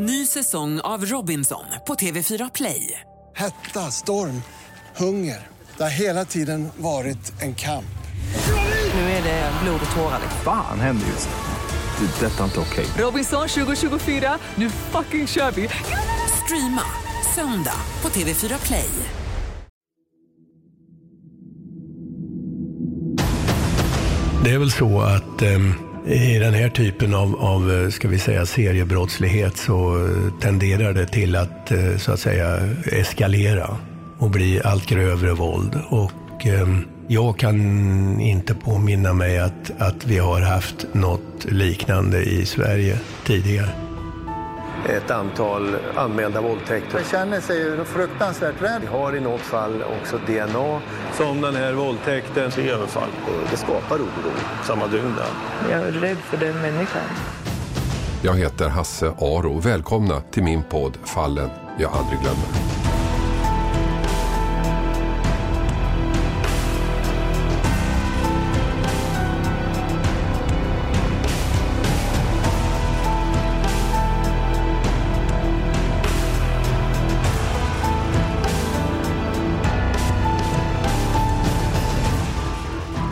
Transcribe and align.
Ny 0.00 0.26
säsong 0.26 0.80
av 0.80 1.04
Robinson 1.04 1.64
på 1.86 1.94
TV4 1.94 2.50
Play. 2.54 3.00
Hetta, 3.36 3.90
storm, 3.90 4.42
hunger. 4.96 5.46
Det 5.76 5.82
har 5.82 5.90
hela 5.90 6.24
tiden 6.24 6.68
varit 6.76 7.42
en 7.42 7.54
kamp. 7.54 7.98
Nu 8.94 9.00
är 9.00 9.22
det 9.22 9.52
blod 9.62 9.80
och 9.90 9.96
tårar. 9.96 10.20
Fan 10.44 10.80
händer 10.80 11.06
just 11.06 11.28
nu. 11.28 12.06
Det. 12.06 12.26
är 12.26 12.30
Detta 12.30 12.40
är 12.40 12.44
inte 12.44 12.60
okej. 12.60 12.86
Robinson 12.98 13.48
2024, 13.48 14.38
nu 14.54 14.70
fucking 14.70 15.26
kör 15.26 15.50
vi! 15.50 15.68
Streama 16.44 16.82
söndag 17.34 17.80
på 18.00 18.08
TV4 18.08 18.66
Play. 18.66 18.90
Det 24.44 24.50
är 24.50 24.58
väl 24.58 24.70
så 24.70 25.00
att 25.00 25.42
eh, 25.42 25.87
i 26.08 26.38
den 26.38 26.54
här 26.54 26.68
typen 26.68 27.14
av, 27.14 27.36
av, 27.40 27.72
eh, 27.72 27.90
ska 27.90 28.08
vi 28.08 28.18
säga, 28.18 28.46
seriebrottslighet 28.46 29.56
så 29.56 30.06
eh, 30.06 30.40
tenderar 30.40 30.92
det 30.92 31.06
till 31.06 31.36
att, 31.36 31.70
eh, 31.70 31.96
så 31.96 32.12
att 32.12 32.20
säga, 32.20 32.58
eskalera 32.92 33.76
och 34.18 34.30
bli 34.30 34.60
allt 34.64 34.86
grövre 34.86 35.32
våld. 35.32 35.78
Och 35.88 36.46
eh, 36.46 36.68
jag 37.08 37.38
kan 37.38 38.20
inte 38.20 38.54
påminna 38.54 39.12
mig 39.12 39.38
att, 39.38 39.70
att 39.78 40.06
vi 40.06 40.18
har 40.18 40.40
haft 40.40 40.86
något 40.92 41.44
liknande 41.44 42.22
i 42.22 42.46
Sverige 42.46 42.98
tidigare 43.26 43.87
ett 44.86 45.10
antal 45.10 45.76
anmälda 45.96 46.40
våldtäkter. 46.40 46.94
Man 46.94 47.04
känner 47.04 47.40
sig 47.40 47.58
ju 47.58 47.84
fruktansvärt 47.84 48.62
rädd. 48.62 48.80
Vi 48.80 48.86
har 48.86 49.16
i 49.16 49.20
något 49.20 49.40
fall 49.40 49.82
också 50.00 50.18
DNA 50.26 50.80
som 51.12 51.40
den 51.40 51.56
här 51.56 51.72
våldtäkten. 51.72 52.44
Är 52.44 52.72
överfall. 52.72 53.08
Det 53.50 53.56
skapar 53.56 53.96
oro 53.96 54.32
samma 54.64 54.86
dygn. 54.86 55.14
där. 55.16 55.70
Jag 55.70 55.88
är 55.88 55.92
rädd 55.92 56.16
för 56.16 56.36
den 56.36 56.60
människan. 56.62 57.02
Jag 58.22 58.34
heter 58.34 58.68
Hasse 58.68 59.06
Aro. 59.18 59.60
Välkomna 59.60 60.20
till 60.20 60.42
min 60.42 60.62
podd 60.62 60.98
Fallen 61.04 61.50
jag 61.78 61.92
aldrig 61.92 62.20
glömmer. 62.20 62.87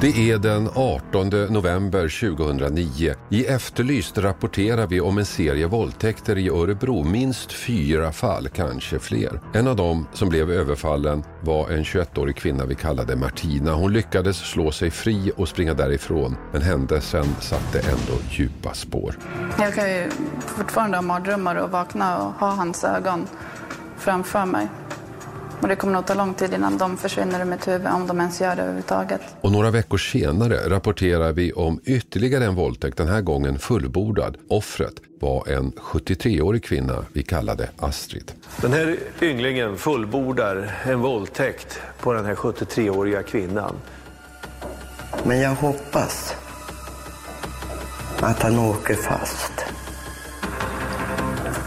Det 0.07 0.31
är 0.31 0.39
den 0.39 0.69
18 0.75 1.29
november 1.29 2.31
2009. 2.37 3.15
I 3.31 3.47
Efterlyst 3.47 4.19
rapporterar 4.19 4.87
vi 4.87 5.01
om 5.01 5.19
en 5.19 5.25
serie 5.25 5.67
våldtäkter 5.67 6.39
i 6.39 6.49
Örebro. 6.49 7.05
Minst 7.05 7.53
fyra 7.53 8.13
fall, 8.13 8.49
kanske 8.49 8.99
fler. 8.99 9.41
En 9.55 9.69
av 9.69 9.77
dem 9.77 10.07
som 10.13 10.29
blev 10.29 10.51
överfallen 10.51 11.25
var 11.41 11.71
en 11.71 11.83
21-årig 11.83 12.37
kvinna 12.37 12.65
vi 12.65 12.75
kallade 12.75 13.17
Martina. 13.17 13.73
Hon 13.73 13.93
lyckades 13.93 14.37
slå 14.37 14.73
sig 14.73 14.91
fri 14.91 15.33
och 15.37 15.49
springa 15.49 15.75
därifrån. 15.75 16.37
Men 16.53 16.63
händelsen 16.63 17.27
satte 17.41 17.79
ändå 17.79 18.23
djupa 18.31 18.75
spår. 18.75 19.19
Jag 19.59 19.75
kan 19.75 19.91
ju 19.91 20.11
fortfarande 20.39 20.97
ha 20.97 21.03
mardrömmar 21.03 21.57
och 21.57 21.71
vakna 21.71 22.19
och 22.19 22.33
ha 22.33 22.51
hans 22.51 22.85
ögon 22.85 23.27
framför 23.97 24.45
mig. 24.45 24.69
Och 25.61 25.69
det 25.69 25.77
kommer 25.77 25.93
nog 25.93 26.07
ta 26.07 26.15
lång 26.15 26.35
tid 26.35 26.55
innan 26.55 26.79
de 26.79 26.97
försvinner 26.97 27.41
ur 27.41 27.45
mitt 27.45 27.69
huvud, 27.69 27.87
om 27.87 28.07
de 28.07 28.21
ens 28.21 28.41
gör 28.41 28.57
det 28.57 28.63
överhuvudtaget. 28.63 29.21
Och 29.41 29.53
några 29.53 29.71
veckor 29.71 29.99
senare 29.99 30.69
rapporterar 30.69 31.33
vi 31.33 31.53
om 31.53 31.81
ytterligare 31.85 32.45
en 32.45 32.55
våldtäkt, 32.55 32.97
den 32.97 33.09
här 33.09 33.21
gången 33.21 33.59
fullbordad. 33.59 34.37
Offret 34.49 34.95
var 35.21 35.49
en 35.49 35.73
73-årig 35.73 36.65
kvinna 36.65 37.05
vi 37.13 37.23
kallade 37.23 37.69
Astrid. 37.79 38.33
Den 38.61 38.73
här 38.73 38.97
ynglingen 39.23 39.77
fullbordar 39.77 40.75
en 40.85 41.01
våldtäkt 41.01 41.81
på 42.01 42.13
den 42.13 42.25
här 42.25 42.35
73-åriga 42.35 43.23
kvinnan. 43.23 43.75
Men 45.25 45.41
jag 45.41 45.55
hoppas 45.55 46.35
att 48.21 48.43
han 48.43 48.59
åker 48.59 48.95
fast. 48.95 49.65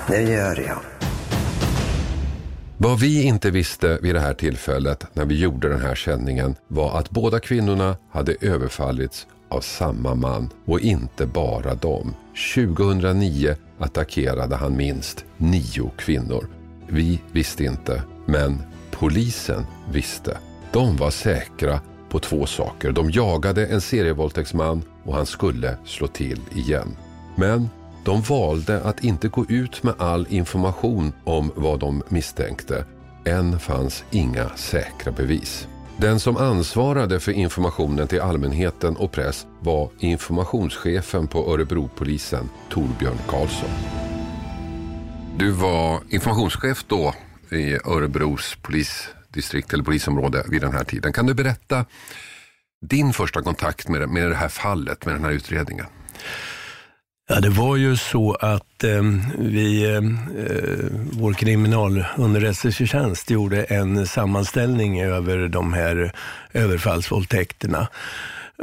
Det 0.07 0.21
gör 0.21 0.63
jag. 0.67 0.98
Vad 2.81 2.99
vi 2.99 3.23
inte 3.23 3.51
visste 3.51 3.99
vid 4.01 4.15
det 4.15 4.19
här 4.19 4.33
tillfället 4.33 5.05
när 5.13 5.25
vi 5.25 5.39
gjorde 5.39 5.69
den 5.69 5.81
här 5.81 5.95
sändningen 5.95 6.55
var 6.67 6.99
att 6.99 7.09
båda 7.09 7.39
kvinnorna 7.39 7.97
hade 8.11 8.35
överfallits 8.41 9.27
av 9.49 9.61
samma 9.61 10.15
man 10.15 10.49
och 10.65 10.79
inte 10.79 11.25
bara 11.25 11.75
dem. 11.75 12.15
2009 12.55 13.55
attackerade 13.79 14.55
han 14.55 14.77
minst 14.77 15.25
nio 15.37 15.91
kvinnor. 15.97 16.47
Vi 16.87 17.21
visste 17.31 17.63
inte, 17.63 18.03
men 18.25 18.61
polisen 18.91 19.65
visste. 19.91 20.37
De 20.71 20.97
var 20.97 21.11
säkra 21.11 21.79
på 22.09 22.19
två 22.19 22.45
saker. 22.45 22.91
De 22.91 23.11
jagade 23.11 23.65
en 23.65 23.81
serievåldtäktsman 23.81 24.81
och 25.03 25.15
han 25.15 25.25
skulle 25.25 25.77
slå 25.85 26.07
till 26.07 26.41
igen. 26.55 26.95
Men 27.35 27.69
de 28.05 28.21
valde 28.21 28.81
att 28.81 29.03
inte 29.03 29.27
gå 29.27 29.45
ut 29.49 29.83
med 29.83 29.93
all 29.97 30.27
information 30.29 31.13
om 31.23 31.51
vad 31.55 31.79
de 31.79 32.03
misstänkte. 32.09 32.85
Än 33.25 33.59
fanns 33.59 34.03
inga 34.11 34.49
säkra 34.49 35.11
bevis. 35.11 35.67
Den 35.97 36.19
som 36.19 36.37
ansvarade 36.37 37.19
för 37.19 37.31
informationen 37.31 38.07
till 38.07 38.21
allmänheten 38.21 38.95
och 38.95 39.11
press 39.11 39.47
var 39.59 39.89
informationschefen 39.99 41.27
på 41.27 41.53
Örebropolisen, 41.53 42.49
Torbjörn 42.69 43.17
Karlsson. 43.27 43.69
Du 45.37 45.51
var 45.51 45.99
informationschef 46.09 46.83
då 46.87 47.13
i 47.51 47.73
Örebros 47.73 48.57
polisdistrikt 48.61 49.73
eller 49.73 49.83
polisområde 49.83 50.43
vid 50.49 50.61
den 50.61 50.73
här 50.73 50.83
tiden. 50.83 51.13
Kan 51.13 51.25
du 51.25 51.33
berätta 51.33 51.85
din 52.81 53.13
första 53.13 53.41
kontakt 53.41 53.87
med, 53.87 54.09
med 54.09 54.29
det 54.29 54.35
här 54.35 54.49
fallet, 54.49 55.05
med 55.05 55.15
den 55.15 55.23
här 55.23 55.31
utredningen? 55.31 55.85
Ja, 57.31 57.39
det 57.39 57.49
var 57.49 57.75
ju 57.75 57.97
så 57.97 58.33
att 58.33 58.83
eh, 58.83 59.03
vi, 59.37 59.95
eh, 59.95 60.01
vår 61.11 61.33
kriminalunderrättelsetjänst 61.33 63.29
gjorde 63.29 63.63
en 63.63 64.07
sammanställning 64.07 65.01
över 65.01 65.47
de 65.47 65.73
här 65.73 66.11
överfallsvåldtäkterna 66.53 67.87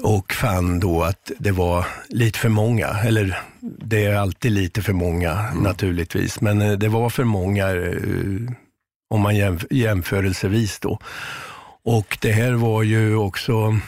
och 0.03 0.33
fann 0.33 0.81
då 0.81 1.03
att 1.03 1.31
det 1.39 1.53
var 1.53 1.87
lite 2.09 2.39
för 2.39 2.49
många, 2.49 2.89
eller 2.89 3.39
det 3.61 4.05
är 4.05 4.17
alltid 4.17 4.53
lite 4.53 4.83
för 4.83 4.93
många 4.93 5.33
mm. 5.33 5.63
naturligtvis, 5.63 6.41
men 6.41 6.63
eh, 6.63 6.73
det 6.73 6.89
var 6.89 7.11
för 7.11 7.25
många 7.25 7.71
eh, 7.71 8.53
om 9.11 9.21
man 9.21 9.37
jämf 9.37 9.65
jämförelsevis 9.71 10.79
då. 10.79 10.99
Och 11.85 12.19
det 12.21 12.33
här 12.33 12.53
var 12.53 12.83
ju 12.83 13.17
också 13.17 13.79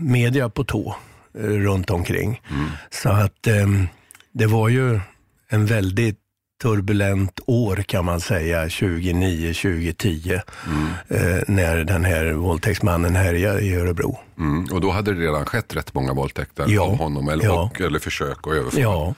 media 0.00 0.48
på 0.48 0.64
tå 0.64 0.96
eh, 1.38 1.42
runt 1.42 1.90
omkring. 1.90 2.42
Mm. 2.50 2.70
Så 2.90 3.08
att 3.08 3.46
ehm, 3.46 3.88
det 4.32 4.46
var 4.46 4.68
ju 4.68 5.00
en 5.48 5.66
väldigt 5.66 6.18
turbulent 6.62 7.40
år 7.46 7.76
kan 7.76 8.04
man 8.04 8.20
säga, 8.20 8.66
2009-2010, 8.66 10.40
mm. 10.66 10.86
eh, 11.08 11.42
när 11.46 11.84
den 11.84 12.04
här 12.04 12.32
våldtäktsmannen 12.32 13.16
härjade 13.16 13.60
i 13.60 13.74
Örebro. 13.74 14.18
Mm. 14.38 14.64
Och 14.72 14.80
då 14.80 14.90
hade 14.90 15.14
det 15.14 15.20
redan 15.20 15.44
skett 15.44 15.76
rätt 15.76 15.94
många 15.94 16.14
våldtäkter 16.14 16.64
ja. 16.68 16.82
av 16.82 16.96
honom, 16.96 17.28
eller, 17.28 17.44
ja. 17.44 17.62
och, 17.62 17.80
eller 17.80 17.98
försök 17.98 18.46
och 18.46 18.54
överfall. 18.54 18.80
Ja, 18.80 19.14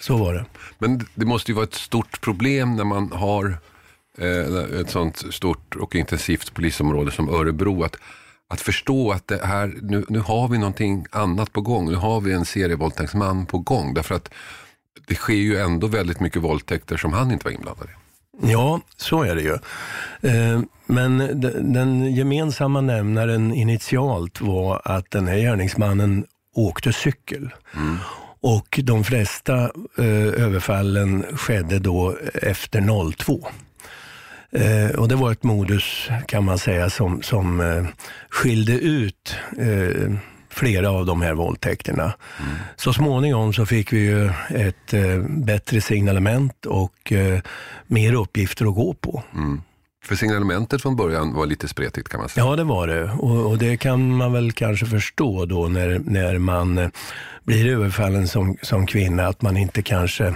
så 0.00 0.16
var 0.16 0.34
det. 0.34 0.44
Men 0.78 1.06
det 1.14 1.26
måste 1.26 1.50
ju 1.50 1.54
vara 1.54 1.64
ett 1.64 1.74
stort 1.74 2.20
problem 2.20 2.76
när 2.76 2.84
man 2.84 3.12
har 3.12 3.58
eh, 4.18 4.80
ett 4.80 4.90
sånt 4.90 5.34
stort 5.34 5.76
och 5.76 5.94
intensivt 5.94 6.54
polisområde 6.54 7.10
som 7.10 7.28
Örebro, 7.28 7.82
att 7.82 7.96
att 8.48 8.60
förstå 8.60 9.12
att 9.12 9.28
det 9.28 9.46
här, 9.46 9.74
nu, 9.82 10.04
nu 10.08 10.18
har 10.18 10.48
vi 10.48 10.58
någonting 10.58 11.06
annat 11.10 11.52
på 11.52 11.60
gång. 11.60 11.86
Nu 11.88 11.94
har 11.94 12.20
vi 12.20 12.32
en 12.32 12.44
serievåldtäktsman 12.44 13.46
på 13.46 13.58
gång. 13.58 13.94
Därför 13.94 14.14
att 14.14 14.30
det 15.06 15.14
sker 15.14 15.34
ju 15.34 15.56
ändå 15.56 15.86
väldigt 15.86 16.20
mycket 16.20 16.42
våldtäkter 16.42 16.96
som 16.96 17.12
han 17.12 17.30
inte 17.32 17.44
var 17.44 17.52
inblandad 17.52 17.86
i. 17.86 18.06
Ja, 18.52 18.80
så 18.96 19.22
är 19.22 19.34
det 19.34 19.42
ju. 19.42 19.54
Eh, 20.30 20.60
men 20.86 21.40
den 21.72 22.14
gemensamma 22.14 22.80
nämnaren 22.80 23.54
initialt 23.54 24.40
var 24.40 24.82
att 24.84 25.10
den 25.10 25.26
här 25.26 25.36
gärningsmannen 25.36 26.24
åkte 26.54 26.92
cykel. 26.92 27.50
Mm. 27.74 27.96
Och 28.40 28.80
de 28.82 29.04
flesta 29.04 29.54
eh, 29.98 30.44
överfallen 30.44 31.24
skedde 31.36 31.78
då 31.78 32.16
efter 32.34 33.12
02. 33.12 33.48
Eh, 34.52 34.90
och 34.98 35.08
det 35.08 35.14
var 35.14 35.32
ett 35.32 35.42
modus 35.42 36.08
kan 36.26 36.44
man 36.44 36.58
säga 36.58 36.90
som, 36.90 37.22
som 37.22 37.60
eh, 37.60 37.84
skilde 38.30 38.72
ut 38.72 39.34
eh, 39.58 40.12
flera 40.50 40.90
av 40.90 41.06
de 41.06 41.22
här 41.22 41.34
våldtäkterna. 41.34 42.02
Mm. 42.02 42.54
Så 42.76 42.92
småningom 42.92 43.52
så 43.52 43.66
fick 43.66 43.92
vi 43.92 43.98
ju 43.98 44.26
ett 44.48 44.94
eh, 44.94 45.18
bättre 45.28 45.80
signalement 45.80 46.66
och 46.66 47.12
eh, 47.12 47.40
mer 47.86 48.14
uppgifter 48.14 48.66
att 48.66 48.74
gå 48.74 48.94
på. 48.94 49.22
Mm. 49.34 49.60
För 50.04 50.16
signalementet 50.16 50.82
från 50.82 50.96
början 50.96 51.34
var 51.34 51.46
lite 51.46 51.68
spretigt 51.68 52.08
kan 52.08 52.20
man 52.20 52.28
säga. 52.28 52.46
Ja, 52.46 52.56
det 52.56 52.64
var 52.64 52.86
det. 52.86 53.10
Och, 53.10 53.50
och 53.50 53.58
det 53.58 53.76
kan 53.76 54.16
man 54.16 54.32
väl 54.32 54.52
kanske 54.52 54.86
förstå 54.86 55.46
då 55.46 55.68
när, 55.68 56.00
när 56.04 56.38
man 56.38 56.78
eh, 56.78 56.88
blir 57.44 57.72
överfallen 57.72 58.28
som, 58.28 58.56
som 58.62 58.86
kvinna, 58.86 59.26
att 59.26 59.42
man 59.42 59.56
inte 59.56 59.82
kanske 59.82 60.34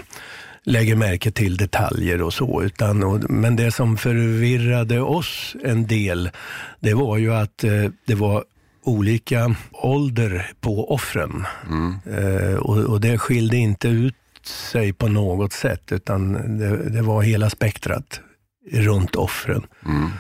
lägger 0.64 0.96
märke 0.96 1.30
till 1.30 1.56
detaljer 1.56 2.22
och 2.22 2.34
så. 2.34 2.62
Utan, 2.62 3.02
och, 3.02 3.30
men 3.30 3.56
det 3.56 3.70
som 3.70 3.96
förvirrade 3.96 5.00
oss 5.00 5.56
en 5.64 5.86
del, 5.86 6.30
det 6.80 6.94
var 6.94 7.18
ju 7.18 7.34
att 7.34 7.64
eh, 7.64 7.84
det 8.06 8.14
var 8.14 8.44
olika 8.84 9.54
ålder 9.72 10.50
på 10.60 10.92
offren. 10.94 11.46
Eh, 12.06 12.54
och, 12.54 12.76
och 12.76 13.00
det 13.00 13.18
skilde 13.18 13.56
inte 13.56 13.88
ut 13.88 14.14
sig 14.44 14.92
på 14.92 15.08
något 15.08 15.52
sätt, 15.52 15.92
utan 15.92 16.32
det, 16.58 16.90
det 16.90 17.02
var 17.02 17.22
hela 17.22 17.50
spektrat 17.50 18.20
runt 18.72 19.16
offren. 19.16 19.66
Mm. 19.86 20.10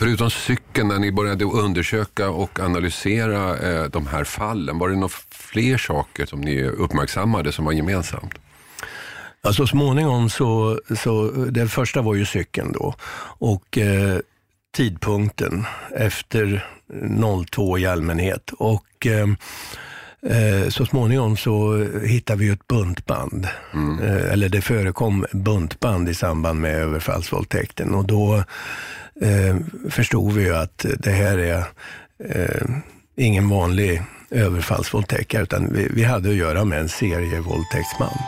Förutom 0.00 0.30
cykeln, 0.30 0.88
när 0.88 0.98
ni 0.98 1.12
började 1.12 1.44
undersöka 1.44 2.30
och 2.30 2.60
analysera 2.60 3.58
eh, 3.58 3.84
de 3.84 4.06
här 4.06 4.24
fallen, 4.24 4.78
var 4.78 4.88
det 4.88 4.94
några 4.94 5.14
fler 5.30 5.78
saker 5.78 6.26
som 6.26 6.40
ni 6.40 6.62
uppmärksammade 6.62 7.52
som 7.52 7.64
var 7.64 7.72
gemensamt? 7.72 8.34
Ja, 9.44 9.52
så 9.52 9.66
småningom 9.66 10.30
så, 10.30 10.80
så, 10.98 11.30
det 11.30 11.68
första 11.68 12.02
var 12.02 12.14
ju 12.14 12.24
cykeln 12.24 12.72
då. 12.72 12.94
Och 13.38 13.78
eh, 13.78 14.18
tidpunkten 14.74 15.64
efter 15.96 16.66
02 17.50 17.78
i 17.78 17.86
allmänhet. 17.86 18.50
Och 18.58 19.06
eh, 19.06 19.28
eh, 20.36 20.68
så 20.68 20.86
småningom 20.86 21.36
så 21.36 21.84
hittade 22.04 22.38
vi 22.38 22.48
ett 22.48 22.66
buntband. 22.66 23.48
Eh, 24.02 24.32
eller 24.32 24.48
det 24.48 24.60
förekom 24.60 25.26
buntband 25.32 26.08
i 26.08 26.14
samband 26.14 26.60
med 26.60 26.74
överfallsvåldtäkten. 26.74 27.94
Och 27.94 28.04
då 28.04 28.44
eh, 29.20 29.56
förstod 29.90 30.32
vi 30.32 30.42
ju 30.42 30.56
att 30.56 30.86
det 30.98 31.12
här 31.12 31.38
är 31.38 31.64
eh, 32.24 32.66
ingen 33.16 33.48
vanlig 33.48 34.02
överfallsvåldtäktare, 34.30 35.42
utan 35.42 35.72
vi, 35.72 35.88
vi 35.94 36.04
hade 36.04 36.28
att 36.28 36.34
göra 36.34 36.64
med 36.64 36.80
en 36.80 36.88
serievåldtäktsman. 36.88 38.18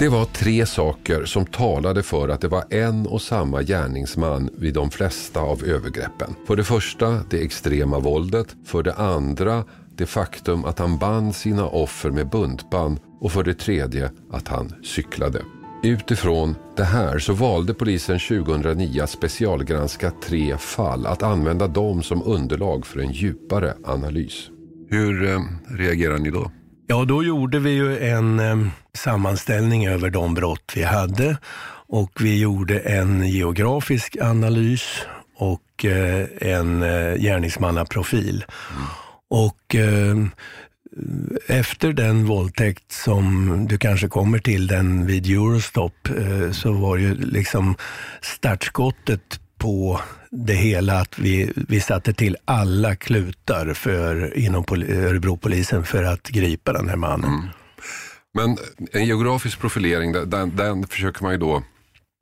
Det 0.00 0.08
var 0.08 0.24
tre 0.24 0.66
saker 0.66 1.24
som 1.24 1.46
talade 1.46 2.02
för 2.02 2.28
att 2.28 2.40
det 2.40 2.48
var 2.48 2.64
en 2.70 3.06
och 3.06 3.22
samma 3.22 3.62
gärningsman 3.62 4.50
vid 4.58 4.74
de 4.74 4.90
flesta 4.90 5.40
av 5.40 5.64
övergreppen. 5.64 6.34
För 6.46 6.56
det 6.56 6.64
första 6.64 7.20
det 7.30 7.42
extrema 7.42 7.98
våldet, 7.98 8.56
för 8.64 8.82
det 8.82 8.94
andra 8.94 9.64
det 9.96 10.06
faktum 10.06 10.64
att 10.64 10.78
han 10.78 10.98
band 10.98 11.34
sina 11.34 11.66
offer 11.66 12.10
med 12.10 12.28
buntband 12.28 12.98
och 13.20 13.32
för 13.32 13.42
det 13.42 13.54
tredje 13.54 14.10
att 14.30 14.48
han 14.48 14.72
cyklade. 14.82 15.42
Utifrån 15.82 16.54
det 16.76 16.84
här 16.84 17.18
så 17.18 17.32
valde 17.32 17.74
polisen 17.74 18.18
2009 18.18 19.02
att 19.02 19.10
specialgranska 19.10 20.12
tre 20.24 20.56
fall, 20.56 21.06
att 21.06 21.22
använda 21.22 21.66
dem 21.66 22.02
som 22.02 22.22
underlag 22.22 22.86
för 22.86 23.00
en 23.00 23.12
djupare 23.12 23.74
analys. 23.84 24.50
Hur 24.88 25.30
eh, 25.30 25.40
reagerar 25.68 26.18
ni 26.18 26.30
då? 26.30 26.50
Ja, 26.90 27.04
då 27.04 27.24
gjorde 27.24 27.58
vi 27.58 27.70
ju 27.70 27.98
en 27.98 28.40
eh, 28.40 28.66
sammanställning 28.94 29.86
över 29.86 30.10
de 30.10 30.34
brott 30.34 30.72
vi 30.74 30.82
hade 30.82 31.36
och 31.88 32.10
vi 32.20 32.40
gjorde 32.40 32.78
en 32.78 33.28
geografisk 33.28 34.16
analys 34.20 34.82
och 35.36 35.84
eh, 35.84 36.26
en 36.40 36.82
eh, 36.82 37.14
gärningsmannaprofil. 37.14 38.44
Och 39.28 39.74
eh, 39.74 40.16
efter 41.46 41.92
den 41.92 42.26
våldtäkt 42.26 42.92
som 42.92 43.66
du 43.68 43.78
kanske 43.78 44.08
kommer 44.08 44.38
till, 44.38 44.66
den 44.66 45.06
vid 45.06 45.26
Eurostop, 45.26 46.08
eh, 46.08 46.52
så 46.52 46.72
var 46.72 46.96
ju 46.96 47.14
liksom 47.14 47.76
startskottet 48.20 49.40
på 49.60 50.00
det 50.30 50.54
hela 50.54 51.00
att 51.00 51.18
vi, 51.18 51.52
vi 51.68 51.80
satte 51.80 52.12
till 52.12 52.36
alla 52.44 52.96
klutar 52.96 53.74
för, 53.74 54.36
inom 54.38 54.64
Örebropolisen 54.88 55.84
för 55.84 56.04
att 56.04 56.28
gripa 56.28 56.72
den 56.72 56.88
här 56.88 56.96
mannen. 56.96 57.30
Mm. 57.30 57.46
Men 58.34 58.56
en 58.92 59.06
geografisk 59.06 59.58
profilering, 59.60 60.12
den- 60.12 60.56
den, 60.56 60.86
försöker 60.86 61.22
man 61.22 61.32
ju 61.32 61.38
då 61.38 61.62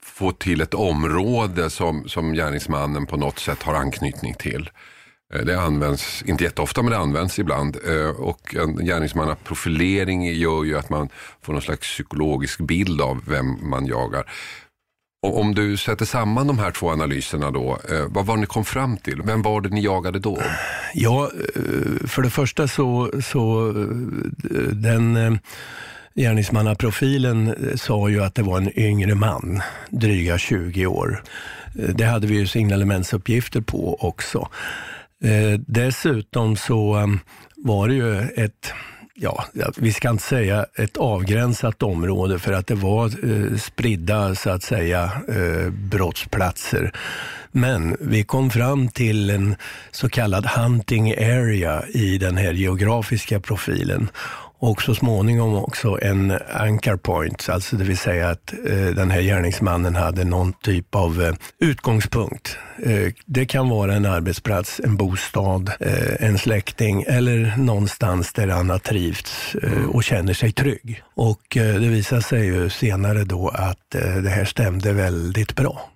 få 0.02 0.32
till 0.32 0.60
ett 0.60 0.74
område 0.74 1.70
som, 1.70 2.08
som 2.08 2.32
gärningsmannen 2.34 3.06
på 3.06 3.16
något 3.16 3.38
sätt 3.38 3.62
har 3.62 3.74
anknytning 3.74 4.34
till. 4.34 4.70
Eh, 5.34 5.40
det 5.44 5.60
används, 5.60 6.22
inte 6.26 6.44
jätteofta, 6.44 6.82
men 6.82 6.90
det 6.92 6.98
används 6.98 7.38
ibland. 7.38 7.76
Eh, 7.88 8.08
och 8.20 8.54
en 8.54 8.76
gärningsmannaprofilering 8.86 10.32
gör 10.34 10.64
ju 10.64 10.78
att 10.78 10.90
man 10.90 11.08
får 11.42 11.52
någon 11.52 11.62
slags 11.62 11.80
psykologisk 11.80 12.60
bild 12.60 13.00
av 13.00 13.20
vem 13.26 13.70
man 13.70 13.86
jagar. 13.86 14.24
Och 15.22 15.40
Om 15.40 15.54
du 15.54 15.76
sätter 15.76 16.04
samman 16.04 16.46
de 16.46 16.58
här 16.58 16.70
två 16.70 16.90
analyserna 16.90 17.50
då, 17.50 17.78
eh, 17.90 18.06
vad 18.08 18.26
var 18.26 18.36
ni 18.36 18.46
kom 18.46 18.64
fram 18.64 18.96
till? 18.96 19.22
Vem 19.22 19.42
var 19.42 19.60
det 19.60 19.68
ni 19.68 19.84
jagade 19.84 20.18
då? 20.18 20.38
Ja, 20.94 21.30
eh, 21.54 22.06
för 22.06 22.22
det 22.22 22.30
första 22.30 22.68
så, 22.68 23.10
så 23.24 23.68
eh, 23.68 23.76
den 24.72 25.38
gärningsmannaprofilen 26.14 27.54
sa 27.78 28.08
ju 28.08 28.24
att 28.24 28.34
det 28.34 28.42
var 28.42 28.58
en 28.58 28.78
yngre 28.78 29.14
man, 29.14 29.62
dryga 29.90 30.38
20 30.38 30.86
år. 30.86 31.22
Det 31.72 32.04
hade 32.04 32.26
vi 32.26 32.34
ju 32.34 32.46
signalementsuppgifter 32.46 33.60
på 33.60 33.96
också. 34.00 34.48
Dessutom 35.66 36.56
så 36.56 37.08
var 37.56 37.88
det 37.88 37.94
ju 37.94 38.20
ett 38.20 38.72
Ja, 39.20 39.44
vi 39.76 39.92
ska 39.92 40.10
inte 40.10 40.22
säga 40.22 40.66
ett 40.74 40.96
avgränsat 40.96 41.82
område 41.82 42.38
för 42.38 42.52
att 42.52 42.66
det 42.66 42.74
var 42.74 43.04
eh, 43.06 43.56
spridda 43.56 44.34
så 44.34 44.50
att 44.50 44.62
säga 44.62 45.10
eh, 45.28 45.70
brottsplatser. 45.70 46.92
Men 47.52 47.96
vi 48.00 48.24
kom 48.24 48.50
fram 48.50 48.88
till 48.88 49.30
en 49.30 49.56
så 49.90 50.08
kallad 50.08 50.46
hunting 50.46 51.12
area 51.12 51.84
i 51.88 52.18
den 52.18 52.36
här 52.36 52.52
geografiska 52.52 53.40
profilen. 53.40 54.08
Och 54.60 54.82
så 54.82 54.94
småningom 54.94 55.54
också 55.54 55.98
en 56.02 56.38
anchor 56.52 56.96
point, 56.96 57.48
alltså 57.48 57.76
det 57.76 57.84
vill 57.84 57.98
säga 57.98 58.28
att 58.28 58.52
eh, 58.52 58.86
den 58.86 59.10
här 59.10 59.20
gärningsmannen 59.20 59.94
hade 59.94 60.24
någon 60.24 60.52
typ 60.52 60.94
av 60.94 61.22
eh, 61.22 61.34
utgångspunkt. 61.58 62.56
Eh, 62.82 63.12
det 63.26 63.46
kan 63.46 63.68
vara 63.68 63.94
en 63.94 64.06
arbetsplats, 64.06 64.80
en 64.84 64.96
bostad, 64.96 65.72
eh, 65.80 66.26
en 66.26 66.38
släkting 66.38 67.04
eller 67.08 67.54
någonstans 67.56 68.32
där 68.32 68.48
han 68.48 68.70
har 68.70 68.78
trivts 68.78 69.54
eh, 69.54 69.84
och 69.84 70.04
känner 70.04 70.34
sig 70.34 70.52
trygg. 70.52 71.02
Och 71.14 71.56
eh, 71.56 71.74
det 71.80 71.88
visade 71.88 72.22
sig 72.22 72.46
ju 72.46 72.70
senare 72.70 73.24
då 73.24 73.48
att 73.48 73.94
eh, 73.94 74.16
det 74.16 74.30
här 74.30 74.44
stämde 74.44 74.92
väldigt 74.92 75.56
bra. 75.56 75.90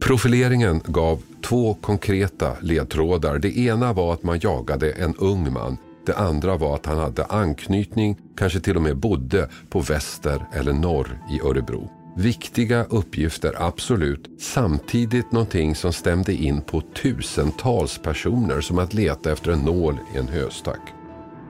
Profileringen 0.00 0.82
gav 0.86 1.22
två 1.44 1.74
konkreta 1.74 2.52
ledtrådar. 2.60 3.38
Det 3.38 3.58
ena 3.58 3.92
var 3.92 4.12
att 4.12 4.22
man 4.22 4.38
jagade 4.42 4.92
en 4.92 5.14
ung 5.18 5.52
man. 5.52 5.78
Det 6.06 6.16
andra 6.16 6.56
var 6.56 6.74
att 6.74 6.86
han 6.86 6.98
hade 6.98 7.24
anknytning, 7.24 8.18
kanske 8.36 8.60
till 8.60 8.76
och 8.76 8.82
med 8.82 8.96
bodde 8.96 9.48
på 9.70 9.80
väster 9.80 10.46
eller 10.52 10.72
norr 10.72 11.18
i 11.30 11.40
Örebro. 11.40 11.90
Viktiga 12.16 12.84
uppgifter, 12.84 13.54
absolut. 13.58 14.30
Samtidigt 14.40 15.32
någonting 15.32 15.74
som 15.74 15.92
stämde 15.92 16.34
in 16.34 16.60
på 16.60 16.80
tusentals 16.80 17.98
personer 17.98 18.60
som 18.60 18.78
att 18.78 18.94
leta 18.94 19.32
efter 19.32 19.50
en 19.50 19.58
nål 19.58 19.98
i 20.14 20.18
en 20.18 20.28
höstack. 20.28 20.80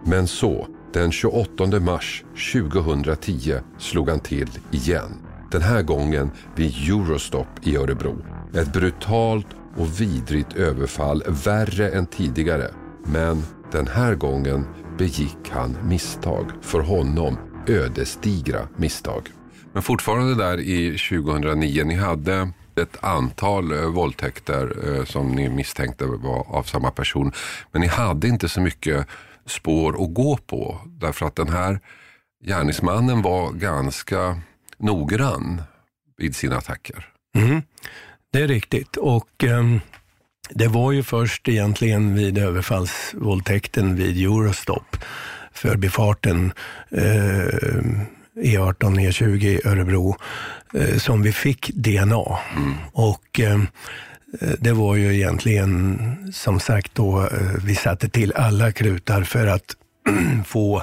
Men 0.05 0.27
så, 0.27 0.67
den 0.93 1.13
28 1.13 1.81
mars 1.81 2.25
2010 2.53 3.55
slog 3.79 4.09
han 4.09 4.21
till 4.21 4.51
igen. 4.71 5.13
Den 5.51 5.63
här 5.63 5.83
gången 5.83 6.31
vid 6.55 6.75
Eurostop 6.89 7.49
i 7.63 7.77
Örebro. 7.77 8.17
Ett 8.55 8.73
brutalt 8.73 9.47
och 9.77 10.01
vidrigt 10.01 10.57
överfall, 10.57 11.23
värre 11.45 11.89
än 11.89 12.07
tidigare. 12.07 12.71
Men 13.05 13.43
den 13.73 13.87
här 13.87 14.15
gången 14.15 14.67
begick 14.99 15.51
han 15.51 15.77
misstag. 15.83 16.53
För 16.63 16.81
honom 16.81 17.39
ödesdigra 17.67 18.69
misstag. 18.77 19.29
Men 19.73 19.83
fortfarande 19.83 20.35
där 20.35 20.61
i 20.61 20.99
2009, 20.99 21.85
ni 21.85 21.95
hade 21.95 22.53
ett 22.81 23.05
antal 23.05 23.73
eh, 23.73 23.87
våldtäkter 23.87 24.77
eh, 24.89 25.05
som 25.05 25.33
ni 25.33 25.49
misstänkte 25.49 26.05
var 26.05 26.57
av 26.57 26.63
samma 26.63 26.91
person. 26.91 27.33
Men 27.73 27.81
ni 27.81 27.87
hade 27.87 28.29
inte 28.29 28.49
så 28.49 28.61
mycket 28.61 29.07
spår 29.47 30.05
att 30.05 30.15
gå 30.15 30.37
på. 30.37 30.81
Därför 30.87 31.27
att 31.27 31.37
den 31.37 31.49
här 31.49 31.81
gärningsmannen 32.45 33.23
var 33.23 33.53
ganska 33.53 34.41
noggrann 34.79 35.63
vid 36.17 36.37
sina 36.37 36.57
attacker. 36.57 37.09
Mm, 37.37 37.63
det 38.33 38.41
är 38.41 38.49
riktigt. 38.49 38.97
Och 38.97 39.45
ehm, 39.45 39.81
det 40.51 40.69
var 40.69 40.93
ju 40.93 41.03
först 41.03 41.49
egentligen 41.49 42.15
vid 42.15 42.39
överfallsvåldtäkten 42.39 43.97
vid 43.97 44.27
Eurostop, 44.27 44.97
förbifarten 45.53 46.53
eh, 46.91 47.47
E18, 48.37 48.75
E20 48.75 49.45
i 49.45 49.61
Örebro, 49.65 50.17
eh, 50.75 50.97
som 50.97 51.23
vi 51.23 51.33
fick 51.33 51.71
DNA. 51.75 52.39
Och 52.93 53.41
ehm, 53.41 53.67
det 54.59 54.73
var 54.73 54.97
ju 54.97 55.15
egentligen, 55.15 55.99
som 56.33 56.61
sagt 56.61 56.95
då, 56.95 57.21
eh, 57.21 57.29
vi 57.65 57.75
satte 57.75 58.09
till 58.09 58.33
alla 58.33 58.73
klutar 58.73 59.23
för 59.23 59.47
att 59.47 59.77
få 60.47 60.83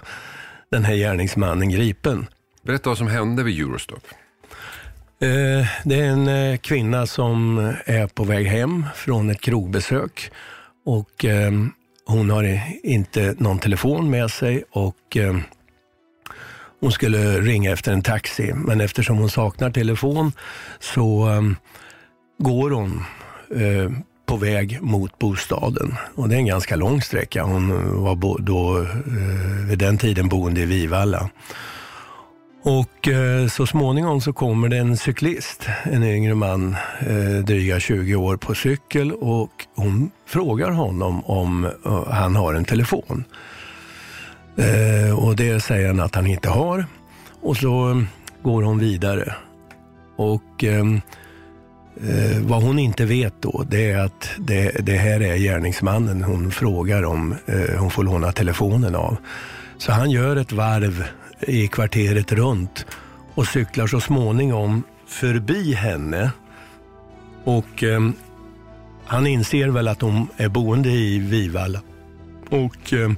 den 0.72 0.86
här 0.86 0.96
gärningsmannen 0.96 1.70
gripen. 1.70 2.27
Berätta 2.63 2.89
vad 2.89 2.98
som 2.98 3.08
hände 3.08 3.43
vid 3.43 3.60
Eurostop. 3.60 4.03
Eh, 5.24 5.68
det 5.84 5.96
är 5.96 6.03
en 6.03 6.27
eh, 6.27 6.58
kvinna 6.58 7.08
som 7.08 7.60
eh, 7.60 7.96
är 7.96 8.08
på 8.08 8.24
väg 8.24 8.48
hem 8.48 8.86
från 8.96 9.30
ett 9.30 9.42
krogbesök 9.42 10.32
och 10.86 11.25
ehm, 11.25 11.72
hon 12.06 12.30
har 12.30 12.62
inte 12.84 13.36
någon 13.38 13.60
telefon 13.60 14.10
med 14.10 14.32
sig 14.32 14.63
och 14.72 15.18
ehm, 15.18 15.42
hon 16.80 16.92
skulle 16.92 17.42
ringa 17.42 17.72
efter 17.72 17.94
en 17.94 18.01
taxi. 18.01 18.53
Men 18.53 18.82
eftersom 18.82 19.18
hon 19.18 19.30
saknar 19.30 19.72
telefon 19.72 20.32
så 20.80 21.25
ehm, 21.25 21.56
går 22.39 22.72
hon 22.72 23.03
på 24.25 24.38
väg 24.38 24.82
mot 24.82 25.20
bostaden. 25.20 25.96
Och 26.15 26.30
det 26.30 26.36
är 26.36 26.39
en 26.39 26.46
ganska 26.46 26.75
lång 26.75 27.01
sträcka. 27.01 27.44
Hon 27.44 27.70
var 28.03 28.39
då, 28.39 28.88
vid 29.70 29.80
den 29.80 29.98
tiden 29.98 30.30
boende 30.30 30.62
i 30.62 30.65
Vivalla. 30.65 31.30
Och 32.65 33.08
eh, 33.08 33.48
så 33.48 33.65
småningom 33.65 34.22
så 34.22 34.34
kommer 34.34 34.70
det 34.70 34.77
en 34.77 34.98
cyklist, 34.98 35.67
en 35.84 36.03
yngre 36.03 36.36
man, 36.36 36.75
eh, 37.00 37.46
dryga 37.46 37.79
20 37.79 38.15
år 38.15 38.38
på 38.38 38.55
cykel 38.55 39.12
och 39.12 39.51
hon 39.75 40.12
frågar 40.25 40.72
honom 40.72 41.25
om 41.25 41.65
eh, 41.65 42.08
han 42.12 42.36
har 42.36 42.53
en 42.53 42.65
telefon. 42.65 43.24
Eh, 44.58 45.20
och 45.20 45.36
det 45.36 45.60
säger 45.60 45.88
han 45.88 46.00
att 46.00 46.15
han 46.15 46.27
inte 46.27 46.50
har. 46.50 46.86
Och 47.41 47.58
så 47.58 47.89
eh, 47.89 48.03
går 48.43 48.63
hon 48.63 48.79
vidare. 48.79 49.36
Och 50.15 50.63
eh, 50.63 50.86
vad 52.41 52.63
hon 52.63 52.79
inte 52.79 53.05
vet 53.05 53.34
då, 53.41 53.63
det 53.70 53.91
är 53.91 54.00
att 54.00 54.29
det, 54.38 54.72
det 54.79 54.98
här 54.98 55.22
är 55.22 55.38
gärningsmannen 55.38 56.24
hon 56.24 56.51
frågar 56.51 57.03
om 57.03 57.36
hon 57.79 57.91
får 57.91 58.03
låna 58.03 58.32
telefonen 58.32 58.96
av. 58.96 59.17
Så 59.77 59.91
han 59.91 60.12
gör 60.12 60.36
ett 60.36 60.51
varv 60.51 61.03
i 61.47 61.67
kvarteret 61.67 62.31
runt 62.31 62.85
och 63.33 63.47
cyklar 63.47 63.88
så 63.88 64.00
småningom 64.00 64.83
förbi 65.07 65.73
henne. 65.73 66.31
Och 67.43 67.83
eh, 67.83 68.09
han 69.05 69.27
inser 69.27 69.67
väl 69.67 69.88
att 69.88 70.01
hon 70.01 70.27
är 70.38 70.50
boende 70.50 70.89
i 70.89 71.19
Vivalla. 71.19 71.81
Och 72.50 72.93
eh, 72.93 73.12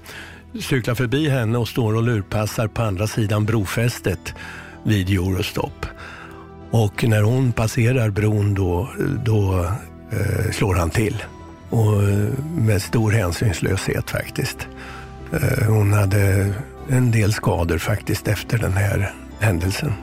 cyklar 0.62 0.96
förbi 0.96 1.29
henne 1.29 1.58
och 1.58 1.67
står 1.67 1.96
och 1.96 2.03
lurpassar 2.03 2.67
på 2.67 2.82
andra 2.82 3.08
sidan 3.08 3.46
brofästet 3.46 4.34
vid 4.84 5.10
Eurostop. 5.10 5.86
Och 6.72 7.03
när 7.03 7.22
hon 7.22 7.51
passerar 7.51 8.10
bron 8.10 8.53
då, 8.53 8.89
då 9.25 9.72
eh, 10.12 10.51
slår 10.51 10.75
han 10.75 10.89
till. 10.89 11.24
Och 11.70 12.03
eh, 12.03 12.29
med 12.58 12.82
stor 12.82 13.12
hänsynslöshet 13.12 14.10
faktiskt. 14.10 14.67
Eh, 15.34 15.67
hon 15.67 15.94
hade 15.94 16.53
en 16.89 17.12
del 17.12 17.34
skador 17.34 17.77
faktiskt 17.77 18.27
efter 18.27 18.58
den 18.58 18.74
här 18.74 19.13
händelsen. 19.39 19.94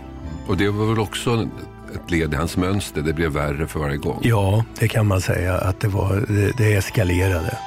Och 0.47 0.57
det 0.57 0.69
var 0.69 0.87
väl 0.87 0.99
också 0.99 1.49
ett 1.95 2.11
led 2.11 2.33
i 2.33 2.37
hans 2.37 2.57
mönster, 2.57 3.03
det 3.03 3.12
blev 3.12 3.33
värre 3.33 3.67
för 3.67 3.81
varje 3.81 3.97
gång? 3.97 4.21
Ja, 4.23 4.65
det 4.79 4.89
kan 4.89 5.07
man 5.07 5.21
säga 5.21 5.55
att 5.55 5.81
det 5.81 5.89
var, 5.89 6.25
det, 6.29 6.53
det 6.57 6.75
eskalerade. 6.75 7.59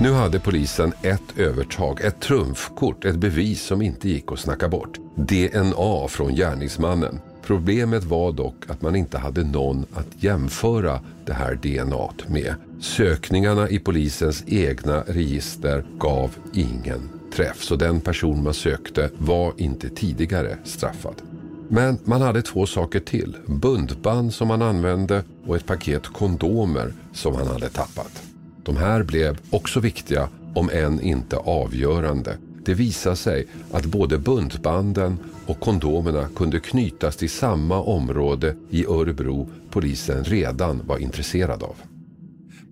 Nu 0.00 0.12
hade 0.12 0.40
polisen 0.40 0.92
ett 1.02 1.38
övertag, 1.38 2.00
ett 2.00 2.20
trumfkort, 2.20 3.04
ett 3.04 3.16
bevis 3.16 3.62
som 3.62 3.82
inte 3.82 4.08
gick 4.08 4.32
att 4.32 4.38
snacka 4.38 4.68
bort. 4.68 4.98
DNA 5.14 6.08
från 6.08 6.34
gärningsmannen. 6.34 7.20
Problemet 7.46 8.04
var 8.04 8.32
dock 8.32 8.54
att 8.68 8.82
man 8.82 8.96
inte 8.96 9.18
hade 9.18 9.44
någon 9.44 9.86
att 9.94 10.06
jämföra 10.16 11.00
det 11.26 11.32
här 11.32 11.54
DNA 11.54 12.08
med. 12.26 12.54
Sökningarna 12.80 13.68
i 13.68 13.78
polisens 13.78 14.44
egna 14.46 15.00
register 15.00 15.84
gav 15.98 16.30
ingen 16.52 17.21
träff, 17.32 17.62
så 17.62 17.76
den 17.76 18.00
person 18.00 18.42
man 18.42 18.54
sökte 18.54 19.10
var 19.18 19.52
inte 19.56 19.88
tidigare 19.88 20.56
straffad. 20.64 21.22
Men 21.68 21.98
man 22.04 22.22
hade 22.22 22.42
två 22.42 22.66
saker 22.66 23.00
till. 23.00 23.36
Buntband 23.46 24.34
som 24.34 24.48
man 24.48 24.62
använde 24.62 25.24
och 25.46 25.56
ett 25.56 25.66
paket 25.66 26.06
kondomer 26.06 26.92
som 27.12 27.34
han 27.34 27.46
hade 27.46 27.68
tappat. 27.68 28.22
De 28.62 28.76
här 28.76 29.02
blev 29.02 29.38
också 29.50 29.80
viktiga, 29.80 30.28
om 30.54 30.70
än 30.72 31.00
inte 31.00 31.36
avgörande. 31.36 32.36
Det 32.64 32.74
visade 32.74 33.16
sig 33.16 33.46
att 33.72 33.84
både 33.84 34.18
buntbanden 34.18 35.18
och 35.46 35.60
kondomerna 35.60 36.28
kunde 36.36 36.60
knytas 36.60 37.16
till 37.16 37.30
samma 37.30 37.80
område 37.80 38.56
i 38.70 38.86
Örebro 38.86 39.50
polisen 39.70 40.24
redan 40.24 40.86
var 40.86 40.98
intresserad 40.98 41.62
av. 41.62 41.76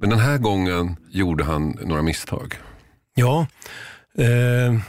Men 0.00 0.10
den 0.10 0.18
här 0.18 0.38
gången 0.38 0.96
gjorde 1.10 1.44
han 1.44 1.76
några 1.84 2.02
misstag. 2.02 2.54
Ja, 3.14 3.46
eh, 4.18 4.80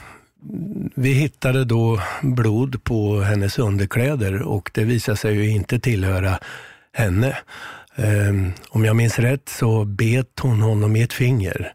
vi 0.94 1.12
hittade 1.12 1.64
då 1.64 2.00
blod 2.22 2.84
på 2.84 3.20
hennes 3.20 3.58
underkläder 3.58 4.42
och 4.42 4.70
det 4.74 4.84
visade 4.84 5.16
sig 5.16 5.34
ju 5.34 5.50
inte 5.50 5.78
tillhöra 5.78 6.38
henne. 6.92 7.38
Eh, 7.96 8.32
om 8.68 8.84
jag 8.84 8.96
minns 8.96 9.18
rätt 9.18 9.48
så 9.48 9.84
bet 9.84 10.38
hon 10.40 10.60
honom 10.60 10.96
i 10.96 11.02
ett 11.02 11.12
finger 11.12 11.72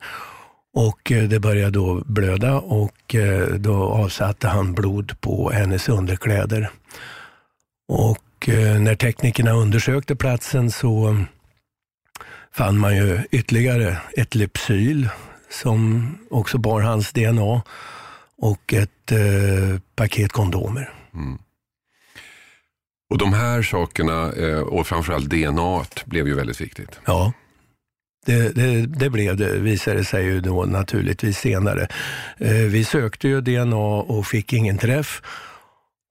och 0.78 1.12
eh, 1.12 1.24
det 1.24 1.40
började 1.40 1.72
då 1.72 2.04
blöda 2.06 2.56
och 2.56 3.16
eh, 3.16 3.48
då 3.48 3.84
avsatte 3.84 4.48
han 4.48 4.74
blod 4.74 5.22
på 5.22 5.52
hennes 5.52 5.90
underkläder. 5.90 6.70
Och 7.88 8.50
eh, 8.50 8.80
när 8.80 8.96
teknikerna 8.96 9.52
undersökte 9.52 10.16
platsen 10.16 10.72
så 10.72 11.26
fann 12.52 12.78
man 12.78 12.98
ju 12.98 13.20
ytterligare 13.32 13.98
ett 14.18 14.36
lypsyl 14.36 15.10
som 15.50 16.12
också 16.30 16.58
bar 16.58 16.82
hans 16.82 17.12
DNA 17.12 17.62
och 18.38 18.74
ett 18.74 19.12
eh, 19.12 19.80
paket 19.96 20.32
kondomer. 20.32 20.94
Mm. 21.14 21.40
Och 23.10 23.18
de 23.18 23.34
här 23.34 23.62
sakerna 23.62 24.34
eh, 24.34 24.60
och 24.60 24.88
framförallt 24.88 25.30
DNA 25.30 25.86
blev 26.06 26.28
ju 26.28 26.36
väldigt 26.36 26.62
viktigt. 26.62 27.00
Ja, 27.06 27.34
det, 28.26 28.56
det, 28.56 28.86
det, 28.86 29.10
blev 29.10 29.38
det, 29.38 29.58
visade 29.58 30.06
sig 30.06 30.26
ju 30.26 30.42
då 30.42 30.66
naturligtvis 30.66 31.38
senare. 31.38 31.88
Eh, 32.38 32.52
vi 32.52 32.84
sökte 32.84 33.28
ju 33.28 33.42
DNA 33.42 34.02
och 34.02 34.28
fick 34.28 34.54
ingen 34.54 34.78
träff. 34.78 35.22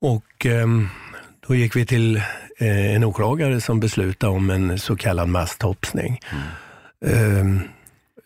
Och 0.00 0.46
eh, 0.46 0.66
då 1.48 1.54
gick 1.54 1.76
vi 1.76 1.86
till 1.86 2.16
eh, 2.58 2.94
en 2.94 3.04
åklagare 3.04 3.60
som 3.60 3.80
beslutade 3.80 4.32
om 4.32 4.50
en 4.50 4.78
så 4.78 4.96
kallad 4.96 5.28
masstopsning. 5.28 6.20
Mm. 7.00 7.60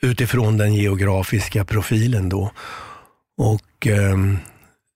Utifrån 0.01 0.57
den 0.57 0.75
geografiska 0.75 1.65
profilen 1.65 2.29
då. 2.29 2.51
Och 3.37 3.87
ehm, 3.87 4.39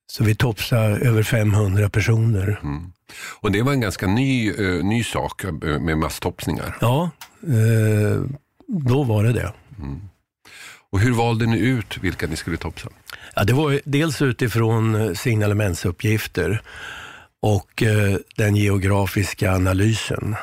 så 0.06 0.24
vi 0.24 0.34
topsade 0.34 0.96
över 0.96 1.22
500 1.22 1.90
personer. 1.90 2.60
Mm. 2.62 2.92
Och 3.40 3.52
det 3.52 3.62
var 3.62 3.72
en 3.72 3.80
ganska 3.80 4.06
ny, 4.06 4.52
uh, 4.52 4.84
ny 4.84 5.04
sak 5.04 5.44
uh, 5.44 5.78
med 5.80 5.98
masstopsningar. 5.98 6.76
Ja, 6.80 7.10
uh, 7.48 8.22
då 8.66 9.02
var 9.02 9.24
det 9.24 9.32
det. 9.32 9.52
Mm. 9.78 10.00
Och 10.90 11.00
hur 11.00 11.12
valde 11.12 11.46
ni 11.46 11.58
ut 11.58 11.98
vilka 12.00 12.26
ni 12.26 12.36
skulle 12.36 12.56
topsa? 12.56 12.88
Ja, 13.36 13.44
det 13.44 13.52
var 13.52 13.80
dels 13.84 14.22
utifrån 14.22 15.16
signalementsuppgifter 15.16 16.62
och 17.42 17.82
den 18.36 18.56
geografiska 18.56 19.54
analysen. 19.54 20.36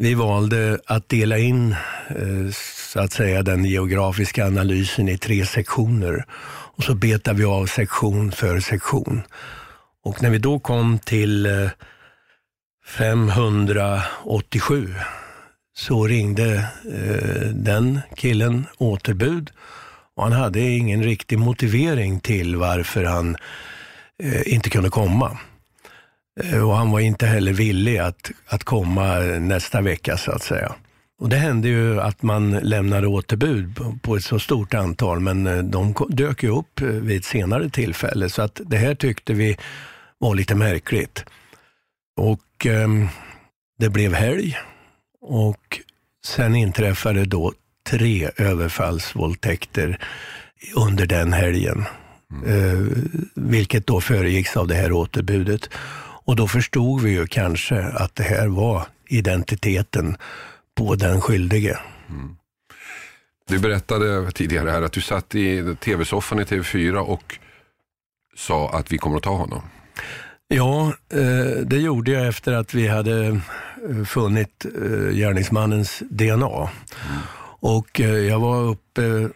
Vi 0.00 0.14
valde 0.14 0.78
att 0.86 1.08
dela 1.08 1.38
in 1.38 1.72
eh, 2.08 2.50
så 2.92 3.00
att 3.00 3.12
säga 3.12 3.42
den 3.42 3.64
geografiska 3.64 4.46
analysen 4.46 5.08
i 5.08 5.18
tre 5.18 5.46
sektioner 5.46 6.24
och 6.76 6.84
så 6.84 6.94
betar 6.94 7.34
vi 7.34 7.44
av 7.44 7.66
sektion 7.66 8.32
för 8.32 8.60
sektion. 8.60 9.22
Och 10.04 10.22
när 10.22 10.30
vi 10.30 10.38
då 10.38 10.58
kom 10.58 10.98
till 10.98 11.46
eh, 11.46 11.70
587 12.86 14.94
så 15.76 16.06
ringde 16.06 16.54
eh, 16.94 17.48
den 17.48 18.00
killen 18.16 18.66
återbud 18.76 19.50
och 20.14 20.22
han 20.22 20.32
hade 20.32 20.60
ingen 20.60 21.02
riktig 21.02 21.38
motivering 21.38 22.20
till 22.20 22.56
varför 22.56 23.04
han 23.04 23.36
inte 24.46 24.70
kunde 24.70 24.90
komma. 24.90 25.38
Eh, 26.44 26.68
och 26.68 26.76
han 26.76 26.90
var 26.90 27.00
inte 27.00 27.26
heller 27.26 27.52
villig 27.52 27.98
att, 27.98 28.30
att 28.46 28.64
komma 28.64 29.18
nästa 29.40 29.80
vecka 29.80 30.16
så 30.16 30.32
att 30.32 30.42
säga. 30.42 30.74
Och 31.20 31.28
Det 31.28 31.36
hände 31.36 31.68
ju 31.68 32.00
att 32.00 32.22
man 32.22 32.50
lämnade 32.50 33.06
återbud 33.06 33.78
på 34.02 34.16
ett 34.16 34.24
så 34.24 34.38
stort 34.38 34.74
antal, 34.74 35.20
men 35.20 35.46
eh, 35.46 35.58
de 35.58 35.94
dök 36.08 36.42
ju 36.42 36.48
upp 36.48 36.80
eh, 36.80 36.86
vid 36.86 37.16
ett 37.16 37.24
senare 37.24 37.70
tillfälle. 37.70 38.28
Så 38.28 38.42
att 38.42 38.60
det 38.66 38.76
här 38.76 38.94
tyckte 38.94 39.32
vi 39.32 39.56
var 40.18 40.34
lite 40.34 40.54
märkligt. 40.54 41.24
Och 42.16 42.66
eh, 42.66 42.88
det 43.78 43.88
blev 43.88 44.14
helg 44.14 44.56
och 45.20 45.80
sen 46.26 46.54
inträffade 46.54 47.24
då 47.24 47.52
tre 47.90 48.30
överfallsvåldtäkter 48.36 49.98
under 50.74 51.06
den 51.06 51.32
helgen. 51.32 51.84
Mm. 52.32 52.50
Eh, 52.50 52.86
vilket 53.34 53.86
då 53.86 54.00
föregicks 54.00 54.56
av 54.56 54.68
det 54.68 54.74
här 54.74 54.92
återbudet. 54.92 55.70
Och 56.28 56.36
då 56.36 56.48
förstod 56.48 57.00
vi 57.02 57.10
ju 57.10 57.26
kanske 57.26 57.82
att 57.82 58.14
det 58.14 58.22
här 58.22 58.48
var 58.48 58.86
identiteten 59.08 60.16
på 60.74 60.94
den 60.94 61.20
skyldige. 61.20 61.78
Mm. 62.08 62.36
Du 63.48 63.58
berättade 63.58 64.32
tidigare 64.32 64.70
här 64.70 64.82
att 64.82 64.92
du 64.92 65.00
satt 65.00 65.34
i 65.34 65.76
tv-soffan 65.80 66.40
i 66.40 66.42
TV4 66.42 66.96
och 66.96 67.38
sa 68.36 68.70
att 68.70 68.92
vi 68.92 68.98
kommer 68.98 69.16
att 69.16 69.22
ta 69.22 69.36
honom. 69.36 69.62
Ja, 70.48 70.92
eh, 71.12 71.62
det 71.64 71.78
gjorde 71.78 72.10
jag 72.10 72.28
efter 72.28 72.52
att 72.52 72.74
vi 72.74 72.88
hade 72.88 73.26
eh, 73.26 74.04
funnit 74.06 74.64
eh, 74.64 75.14
gärningsmannens 75.14 76.02
DNA. 76.10 76.56
Mm. 76.56 76.70
Och 77.60 78.00
jag 78.00 78.40
var 78.40 78.62
uppe 78.62 79.28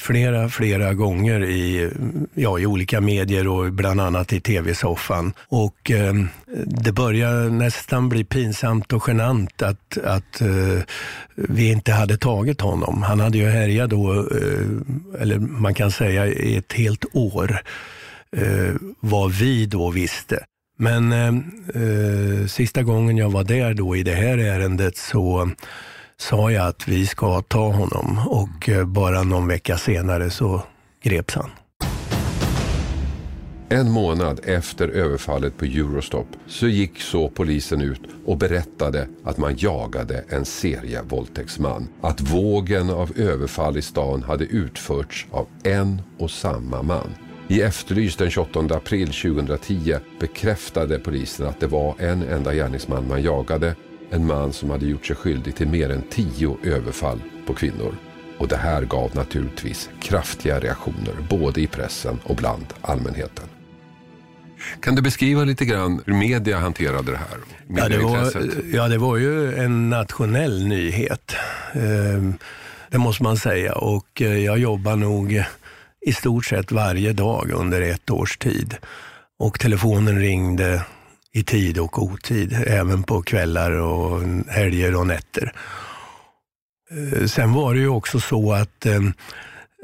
flera, 0.00 0.48
flera 0.48 0.94
gånger 0.94 1.44
i, 1.44 1.90
ja, 2.34 2.58
i 2.58 2.66
olika 2.66 3.00
medier 3.00 3.48
och 3.48 3.72
bland 3.72 4.00
annat 4.00 4.32
i 4.32 4.40
tv-soffan. 4.40 5.32
Och 5.48 5.90
eh, 5.90 6.14
det 6.66 6.92
börjar 6.92 7.50
nästan 7.50 8.08
bli 8.08 8.24
pinsamt 8.24 8.92
och 8.92 9.04
genant 9.08 9.62
att, 9.62 9.98
att 10.04 10.40
eh, 10.40 10.82
vi 11.34 11.70
inte 11.70 11.92
hade 11.92 12.16
tagit 12.16 12.60
honom. 12.60 13.02
Han 13.02 13.20
hade 13.20 13.38
ju 13.38 13.48
härjat 13.48 13.90
då, 13.90 14.12
eh, 14.12 15.22
eller 15.22 15.38
man 15.38 15.74
kan 15.74 15.90
säga 15.90 16.26
i 16.26 16.56
ett 16.56 16.72
helt 16.72 17.04
år, 17.12 17.60
eh, 18.36 18.74
vad 19.00 19.32
vi 19.32 19.66
då 19.66 19.90
visste. 19.90 20.44
Men 20.78 21.12
eh, 21.12 21.34
eh, 21.82 22.46
sista 22.46 22.82
gången 22.82 23.16
jag 23.16 23.30
var 23.30 23.44
där 23.44 23.74
då 23.74 23.96
i 23.96 24.02
det 24.02 24.14
här 24.14 24.38
ärendet 24.38 24.96
så 24.96 25.50
sa 26.20 26.50
jag 26.50 26.66
att 26.66 26.88
vi 26.88 27.06
ska 27.06 27.42
ta 27.42 27.70
honom 27.70 28.28
och 28.28 28.68
eh, 28.68 28.86
bara 28.86 29.22
någon 29.22 29.48
vecka 29.48 29.76
senare 29.76 30.30
så 30.30 30.62
greps 31.02 31.34
han. 31.34 31.50
En 33.68 33.90
månad 33.90 34.40
efter 34.44 34.88
överfallet 34.88 35.56
på 35.56 35.64
Eurostop 35.64 36.26
så 36.46 36.68
gick 36.68 37.00
så 37.00 37.28
polisen 37.28 37.80
ut 37.80 38.00
och 38.26 38.38
berättade 38.38 39.08
att 39.24 39.38
man 39.38 39.54
jagade 39.56 40.24
en 40.28 40.44
serievåldtäktsman. 40.44 41.88
Att 42.00 42.20
vågen 42.20 42.90
av 42.90 43.12
överfall 43.16 43.76
i 43.76 43.82
stan 43.82 44.22
hade 44.22 44.44
utförts 44.44 45.26
av 45.30 45.46
en 45.64 46.02
och 46.18 46.30
samma 46.30 46.82
man. 46.82 47.14
I 47.48 47.62
Efterlyst 47.62 48.18
den 48.18 48.30
28 48.30 48.60
april 48.60 49.06
2010 49.06 49.96
bekräftade 50.20 50.98
polisen 50.98 51.46
att 51.46 51.60
det 51.60 51.66
var 51.66 51.94
en 51.98 52.22
enda 52.22 52.54
gärningsman 52.54 53.08
man 53.08 53.22
jagade. 53.22 53.74
En 54.10 54.26
man 54.26 54.52
som 54.52 54.70
hade 54.70 54.86
gjort 54.86 55.06
sig 55.06 55.16
skyldig 55.16 55.54
till 55.56 55.68
mer 55.68 55.90
än 55.90 56.02
tio 56.10 56.56
överfall 56.64 57.20
på 57.46 57.54
kvinnor. 57.54 57.94
Och 58.38 58.48
det 58.48 58.56
här 58.56 58.82
gav 58.82 59.10
naturligtvis 59.14 59.90
kraftiga 60.00 60.60
reaktioner 60.60 61.14
både 61.30 61.60
i 61.60 61.66
pressen 61.66 62.18
och 62.24 62.36
bland 62.36 62.66
allmänheten. 62.80 63.44
Kan 64.80 64.94
du 64.94 65.02
beskriva 65.02 65.44
lite 65.44 65.64
grann 65.64 66.02
hur 66.06 66.14
media 66.14 66.58
hanterade 66.58 67.12
det 67.12 67.18
här? 67.18 67.38
Ja 67.68 67.88
det, 67.88 67.98
var, 67.98 68.32
ja, 68.72 68.88
det 68.88 68.98
var 68.98 69.16
ju 69.16 69.54
en 69.54 69.90
nationell 69.90 70.66
nyhet. 70.66 71.34
Eh, 71.72 72.32
det 72.90 72.98
måste 72.98 73.22
man 73.22 73.36
säga. 73.36 73.74
Och 73.74 74.22
eh, 74.22 74.38
jag 74.38 74.58
jobbar 74.58 74.96
nog 74.96 75.44
i 76.06 76.12
stort 76.12 76.44
sett 76.44 76.72
varje 76.72 77.12
dag 77.12 77.50
under 77.54 77.80
ett 77.80 78.10
års 78.10 78.38
tid. 78.38 78.76
Och 79.38 79.60
telefonen 79.60 80.20
ringde 80.20 80.82
i 81.34 81.42
tid 81.42 81.78
och 81.78 82.02
otid, 82.02 82.64
även 82.66 83.02
på 83.02 83.22
kvällar 83.22 83.70
och 83.70 84.22
helger 84.48 84.96
och 84.96 85.06
nätter. 85.06 85.52
Eh, 86.90 87.26
sen 87.26 87.52
var 87.52 87.74
det 87.74 87.80
ju 87.80 87.88
också 87.88 88.20
så 88.20 88.52
att 88.52 88.86
eh, 88.86 88.96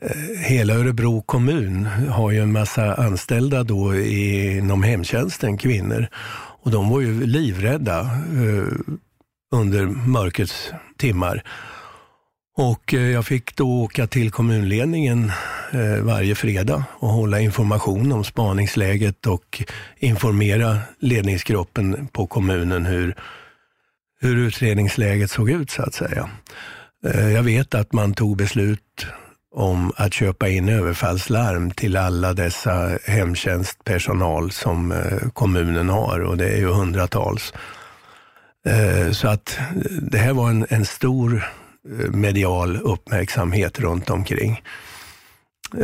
eh, 0.02 0.38
hela 0.38 0.74
Örebro 0.74 1.22
kommun 1.22 1.86
har 1.86 2.30
ju 2.30 2.40
en 2.40 2.52
massa 2.52 2.94
anställda 2.94 3.62
då 3.62 3.96
inom 3.96 4.82
hemtjänsten, 4.82 5.58
kvinnor. 5.58 6.08
Och 6.62 6.70
de 6.70 6.88
var 6.88 7.00
ju 7.00 7.26
livrädda 7.26 8.00
eh, 8.00 8.96
under 9.52 9.86
mörkrets 9.86 10.70
timmar. 10.96 11.42
Och 12.58 12.94
eh, 12.94 13.10
jag 13.10 13.26
fick 13.26 13.56
då 13.56 13.82
åka 13.82 14.06
till 14.06 14.30
kommunledningen 14.30 15.32
eh, 15.72 16.02
varje 16.02 16.34
fredag 16.34 16.84
och 16.92 17.08
hålla 17.08 17.40
information 17.40 18.12
om 18.12 18.24
spaningsläget 18.24 19.26
och 19.26 19.62
informera 19.98 20.78
ledningsgruppen 21.00 22.08
på 22.12 22.26
kommunen 22.26 22.86
hur, 22.86 23.14
hur 24.20 24.36
utredningsläget 24.36 25.30
såg 25.30 25.50
ut 25.50 25.70
så 25.70 25.82
att 25.82 25.94
säga. 25.94 26.30
Eh, 27.06 27.32
jag 27.32 27.42
vet 27.42 27.74
att 27.74 27.92
man 27.92 28.14
tog 28.14 28.36
beslut 28.36 29.06
om 29.54 29.92
att 29.96 30.14
köpa 30.14 30.48
in 30.48 30.68
överfallslarm 30.68 31.70
till 31.70 31.96
alla 31.96 32.32
dessa 32.32 32.98
hemtjänstpersonal 33.06 34.50
som 34.50 34.94
kommunen 35.32 35.88
har 35.88 36.20
och 36.20 36.36
det 36.36 36.48
är 36.48 36.56
ju 36.56 36.66
hundratals. 36.66 37.52
Så 39.12 39.28
att 39.28 39.58
det 40.02 40.18
här 40.18 40.32
var 40.32 40.50
en, 40.50 40.66
en 40.68 40.84
stor 40.84 41.44
medial 42.12 42.76
uppmärksamhet 42.76 43.80
runt 43.80 44.10
omkring. 44.10 44.62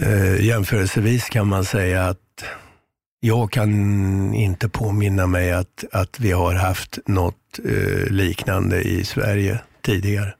Eh, 0.03 0.45
jämförelsevis 0.45 1.29
kan 1.29 1.47
man 1.47 1.65
säga 1.65 2.05
att 2.05 2.45
jag 3.21 3.51
kan 3.51 3.71
inte 4.35 4.69
påminna 4.69 5.27
mig 5.27 5.53
att, 5.53 5.85
att 5.93 6.21
vi 6.21 6.33
har 6.33 6.55
haft 6.55 6.99
något 7.07 7.59
eh, 7.65 8.12
liknande 8.12 8.83
i 8.83 9.05
Sverige 9.05 9.61
tidigare. 9.83 10.35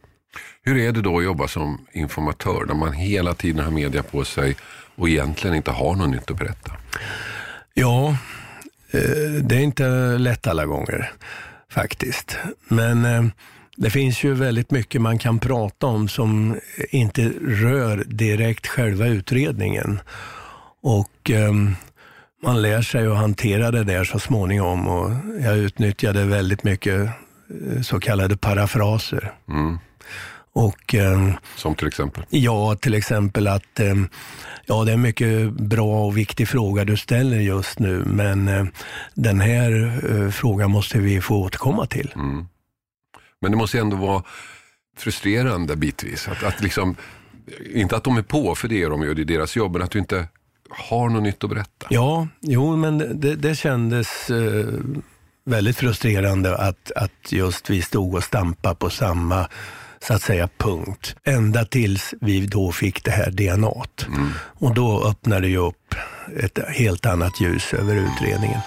Hur 0.63 0.77
är 0.79 0.93
det 0.93 1.03
då 1.03 1.19
att 1.19 1.25
jobba 1.25 1.49
som 1.49 1.87
informatör 1.93 2.65
när 2.67 2.75
man 2.75 2.93
hela 2.93 3.35
tiden 3.35 3.65
har 3.65 3.71
media 3.71 4.03
på 4.03 4.25
sig 4.25 4.57
och 4.97 5.09
egentligen 5.09 5.57
inte 5.57 5.71
har 5.71 5.95
något 5.95 6.11
nytt 6.11 6.31
att 6.31 6.39
berätta? 6.39 6.73
Ja, 7.75 8.17
eh, 8.91 9.43
det 9.43 9.57
är 9.57 9.61
inte 9.61 9.89
lätt 10.19 10.47
alla 10.47 10.67
gånger 10.67 11.13
faktiskt. 11.71 12.39
Men 12.69 13.05
eh, 13.05 13.25
det 13.77 13.91
finns 13.91 14.25
ju 14.25 14.35
väldigt 14.35 14.71
mycket 14.71 15.01
man 15.01 15.19
kan 15.19 15.39
prata 15.39 15.87
om 15.87 16.09
som 16.09 16.61
inte 16.91 17.33
rör 17.47 18.05
direkt 18.07 18.67
själva 18.67 19.07
utredningen. 19.07 20.01
Och 20.83 21.31
eh, 21.31 21.53
man 22.43 22.63
lär 22.63 22.83
sig 22.83 23.07
att 23.07 23.17
hantera 23.17 23.71
det 23.71 23.85
där 23.85 24.05
så 24.05 24.19
småningom 24.19 24.89
och 24.89 25.11
jag 25.41 25.59
utnyttjade 25.59 26.25
väldigt 26.25 26.65
mycket 26.65 27.01
eh, 27.01 27.83
så 27.83 28.01
kallade 28.01 28.37
parafraser. 28.37 29.33
Mm. 29.49 29.79
Och, 30.55 30.95
eh, 30.95 31.35
Som 31.57 31.75
till 31.75 31.89
exempel? 31.89 32.25
Ja, 32.31 32.77
till 32.81 32.95
exempel 32.95 33.49
att 33.49 33.81
eh, 33.81 33.95
ja, 34.67 34.85
det 34.85 34.91
är 34.91 34.95
en 34.95 35.03
mycket 35.03 35.51
bra 35.53 36.07
och 36.07 36.19
viktig 36.19 36.49
fråga 36.49 36.85
du 36.85 36.97
ställer 36.97 37.37
just 37.37 37.79
nu, 37.79 38.05
men 38.07 38.49
eh, 38.49 38.65
den 39.15 39.41
här 39.41 40.01
eh, 40.11 40.31
frågan 40.31 40.71
måste 40.71 40.99
vi 40.99 41.21
få 41.21 41.37
återkomma 41.37 41.87
till. 41.87 42.13
Mm. 42.15 42.47
Men 43.43 43.51
det 43.51 43.57
måste 43.57 43.79
ändå 43.79 43.97
vara 43.97 44.23
frustrerande 44.97 45.77
bitvis. 45.77 46.29
Att, 46.29 46.43
att 46.43 46.61
liksom, 46.61 46.97
inte 47.75 47.97
att 47.97 48.05
de 48.05 48.17
är 48.17 48.23
på, 48.23 48.55
för 48.55 48.69
det 48.69 48.83
är 48.83 48.91
de 48.91 49.03
ju, 49.03 49.15
det 49.15 49.23
är 49.23 49.39
deras 49.39 49.57
jobb, 49.57 49.73
men 49.73 49.83
att 49.83 49.91
du 49.91 49.99
inte 49.99 50.29
har 50.71 51.09
något 51.09 51.23
nytt 51.23 51.45
att 51.45 51.51
berätta. 51.51 51.87
Ja, 51.91 52.29
jo 52.41 52.77
men 52.77 53.21
det, 53.21 53.37
det 53.37 53.55
kändes 53.55 54.31
eh, 54.31 54.67
väldigt 55.45 55.77
frustrerande 55.77 56.57
att, 56.57 56.93
att 56.97 57.33
just 57.33 57.71
vi 57.71 57.83
stod 57.83 58.15
och 58.15 58.25
stampade 58.25 58.75
på 58.75 58.91
samma 58.91 59.49
så 60.01 60.15
att 60.15 60.23
säga 60.23 60.49
punkt. 60.59 61.17
Ända 61.25 61.65
tills 61.65 62.15
vi 62.21 62.47
då 62.47 62.73
fick 62.73 63.05
det 63.05 63.11
här 63.11 63.31
DNA. 63.31 63.73
Mm. 64.07 64.31
Och 64.39 64.75
då 64.75 65.05
öppnade 65.05 65.49
det 65.49 65.57
upp 65.57 65.95
ett 66.41 66.59
helt 66.69 67.07
annat 67.07 67.41
ljus 67.41 67.75
över 67.75 67.95
utredningen. 67.95 68.61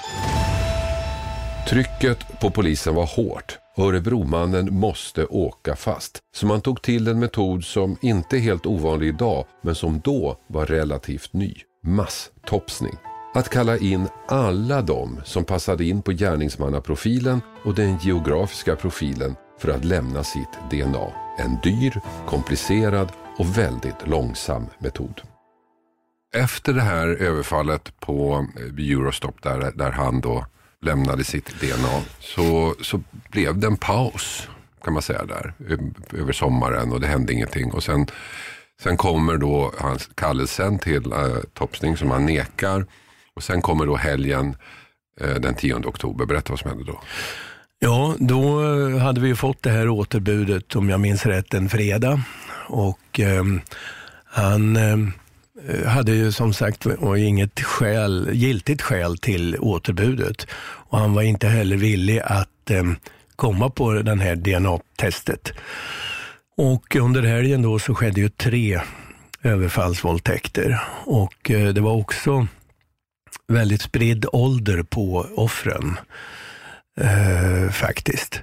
Trycket 1.69 2.39
på 2.41 2.49
polisen 2.49 2.95
var 2.95 3.05
hårt. 3.05 3.57
Örebromannen 3.77 4.73
måste 4.73 5.25
åka 5.25 5.75
fast. 5.75 6.19
Så 6.35 6.45
man 6.45 6.61
tog 6.61 6.81
till 6.81 7.07
en 7.07 7.19
metod 7.19 7.63
som 7.63 7.97
inte 8.01 8.37
är 8.37 8.39
helt 8.39 8.65
ovanlig 8.65 9.07
idag, 9.07 9.45
men 9.61 9.75
som 9.75 9.99
då 9.99 10.37
var 10.47 10.65
relativt 10.65 11.33
ny. 11.33 11.55
Masstopsning. 11.83 12.97
Att 13.33 13.49
kalla 13.49 13.77
in 13.77 14.07
alla 14.27 14.81
de 14.81 15.21
som 15.23 15.45
passade 15.45 15.85
in 15.85 16.01
på 16.01 16.11
gärningsmannaprofilen 16.11 17.41
och 17.65 17.75
den 17.75 17.97
geografiska 17.97 18.75
profilen 18.75 19.35
för 19.59 19.69
att 19.69 19.85
lämna 19.85 20.23
sitt 20.23 20.51
DNA. 20.71 21.07
En 21.39 21.57
dyr, 21.63 22.01
komplicerad 22.27 23.11
och 23.37 23.57
väldigt 23.57 24.07
långsam 24.07 24.67
metod. 24.79 25.21
Efter 26.35 26.73
det 26.73 26.81
här 26.81 27.07
överfallet 27.07 27.99
på 27.99 28.47
Eurostop 28.77 29.43
där, 29.43 29.71
där 29.75 29.91
han 29.91 30.21
då 30.21 30.45
lämnade 30.85 31.23
sitt 31.23 31.61
DNA 31.61 32.01
så, 32.19 32.75
så 32.81 33.01
blev 33.31 33.59
det 33.59 33.67
en 33.67 33.77
paus 33.77 34.47
kan 34.85 34.93
man 34.93 35.01
säga 35.01 35.25
där 35.25 35.53
över 36.13 36.33
sommaren 36.33 36.91
och 36.91 37.01
det 37.01 37.07
hände 37.07 37.33
ingenting. 37.33 37.71
Och 37.71 37.83
sen, 37.83 38.07
sen 38.81 38.97
kommer 38.97 39.37
då 39.37 39.71
hans 39.79 40.09
kallelsen 40.15 40.79
till 40.79 41.11
eh, 41.11 41.19
äh, 41.19 41.37
topsning 41.53 41.97
som 41.97 42.11
han 42.11 42.25
nekar. 42.25 42.85
Och 43.35 43.43
sen 43.43 43.61
kommer 43.61 43.85
då 43.85 43.95
helgen 43.95 44.55
äh, 45.21 45.35
den 45.35 45.55
10 45.55 45.75
oktober. 45.75 46.25
Berätta 46.25 46.49
vad 46.49 46.59
som 46.59 46.69
hände 46.69 46.85
då. 46.85 46.99
Ja, 47.79 48.15
då 48.19 48.63
eh, 48.63 48.97
hade 48.97 49.21
vi 49.21 49.35
fått 49.35 49.63
det 49.63 49.69
här 49.69 49.89
återbudet, 49.89 50.75
om 50.75 50.89
jag 50.89 50.99
minns 50.99 51.25
rätt, 51.25 51.53
en 51.53 51.69
fredag. 51.69 52.21
Och 52.67 53.19
äh, 53.19 53.43
han 54.25 54.77
ehm, 54.77 55.11
Eh, 55.67 55.87
hade 55.87 56.11
ju 56.11 56.31
som 56.31 56.53
sagt 56.53 56.85
inget 57.17 57.61
skäl, 57.61 58.29
giltigt 58.33 58.81
skäl 58.81 59.17
till 59.17 59.57
återbudet. 59.59 60.47
Och 60.89 60.99
han 60.99 61.13
var 61.13 61.21
inte 61.21 61.47
heller 61.47 61.77
villig 61.77 62.19
att 62.19 62.71
eh, 62.71 62.83
komma 63.35 63.69
på 63.69 63.93
den 63.93 64.19
här 64.19 64.35
DNA-testet. 64.35 65.53
Och 66.57 66.95
under 66.95 67.21
helgen 67.21 67.61
då 67.61 67.79
så 67.79 67.95
skedde 67.95 68.21
ju 68.21 68.29
tre 68.29 68.81
överfallsvåldtäkter. 69.43 70.79
Och 71.05 71.51
eh, 71.51 71.73
det 71.73 71.81
var 71.81 71.93
också 71.93 72.47
väldigt 73.47 73.81
spridd 73.81 74.25
ålder 74.31 74.83
på 74.83 75.27
offren. 75.35 75.97
Eh, 77.01 77.71
faktiskt. 77.71 78.41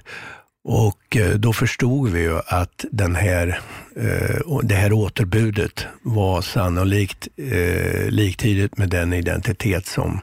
Och 0.63 1.17
eh, 1.17 1.29
då 1.29 1.53
förstod 1.53 2.09
vi 2.09 2.21
ju 2.21 2.39
att 2.47 2.85
den 2.91 3.15
här, 3.15 3.59
eh, 3.95 4.59
det 4.63 4.75
här 4.75 4.93
återbudet 4.93 5.85
var 6.01 6.41
sannolikt 6.41 7.27
eh, 7.37 8.09
liktydigt 8.09 8.77
med 8.77 8.89
den 8.89 9.13
identitet 9.13 9.85
som, 9.85 10.21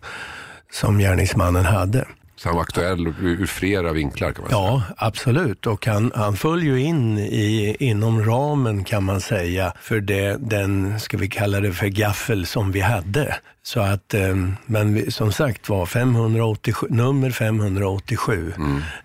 som 0.72 0.98
gärningsmannen 0.98 1.64
hade. 1.64 2.06
Så 2.42 2.48
han 2.48 2.56
var 2.56 2.62
aktuell 2.62 3.06
ur 3.06 3.46
flera 3.46 3.92
vinklar 3.92 4.32
kan 4.32 4.42
man 4.44 4.50
Ja, 4.52 4.82
absolut. 4.96 5.66
Och 5.66 5.86
han, 5.86 6.12
han 6.14 6.36
föll 6.36 6.62
ju 6.62 6.80
in 6.80 7.18
i, 7.18 7.76
inom 7.78 8.24
ramen 8.24 8.84
kan 8.84 9.04
man 9.04 9.20
säga 9.20 9.72
för 9.82 10.00
det, 10.00 10.36
den, 10.40 11.00
ska 11.00 11.16
vi 11.16 11.28
kalla 11.28 11.60
det 11.60 11.72
för 11.72 11.86
gaffel 11.86 12.46
som 12.46 12.72
vi 12.72 12.80
hade. 12.80 13.36
Så 13.62 13.80
att, 13.80 14.14
eh, 14.14 14.36
men 14.66 15.10
som 15.10 15.32
sagt 15.32 15.68
var, 15.68 15.86
587, 15.86 16.86
nummer 16.90 17.30
587 17.30 18.52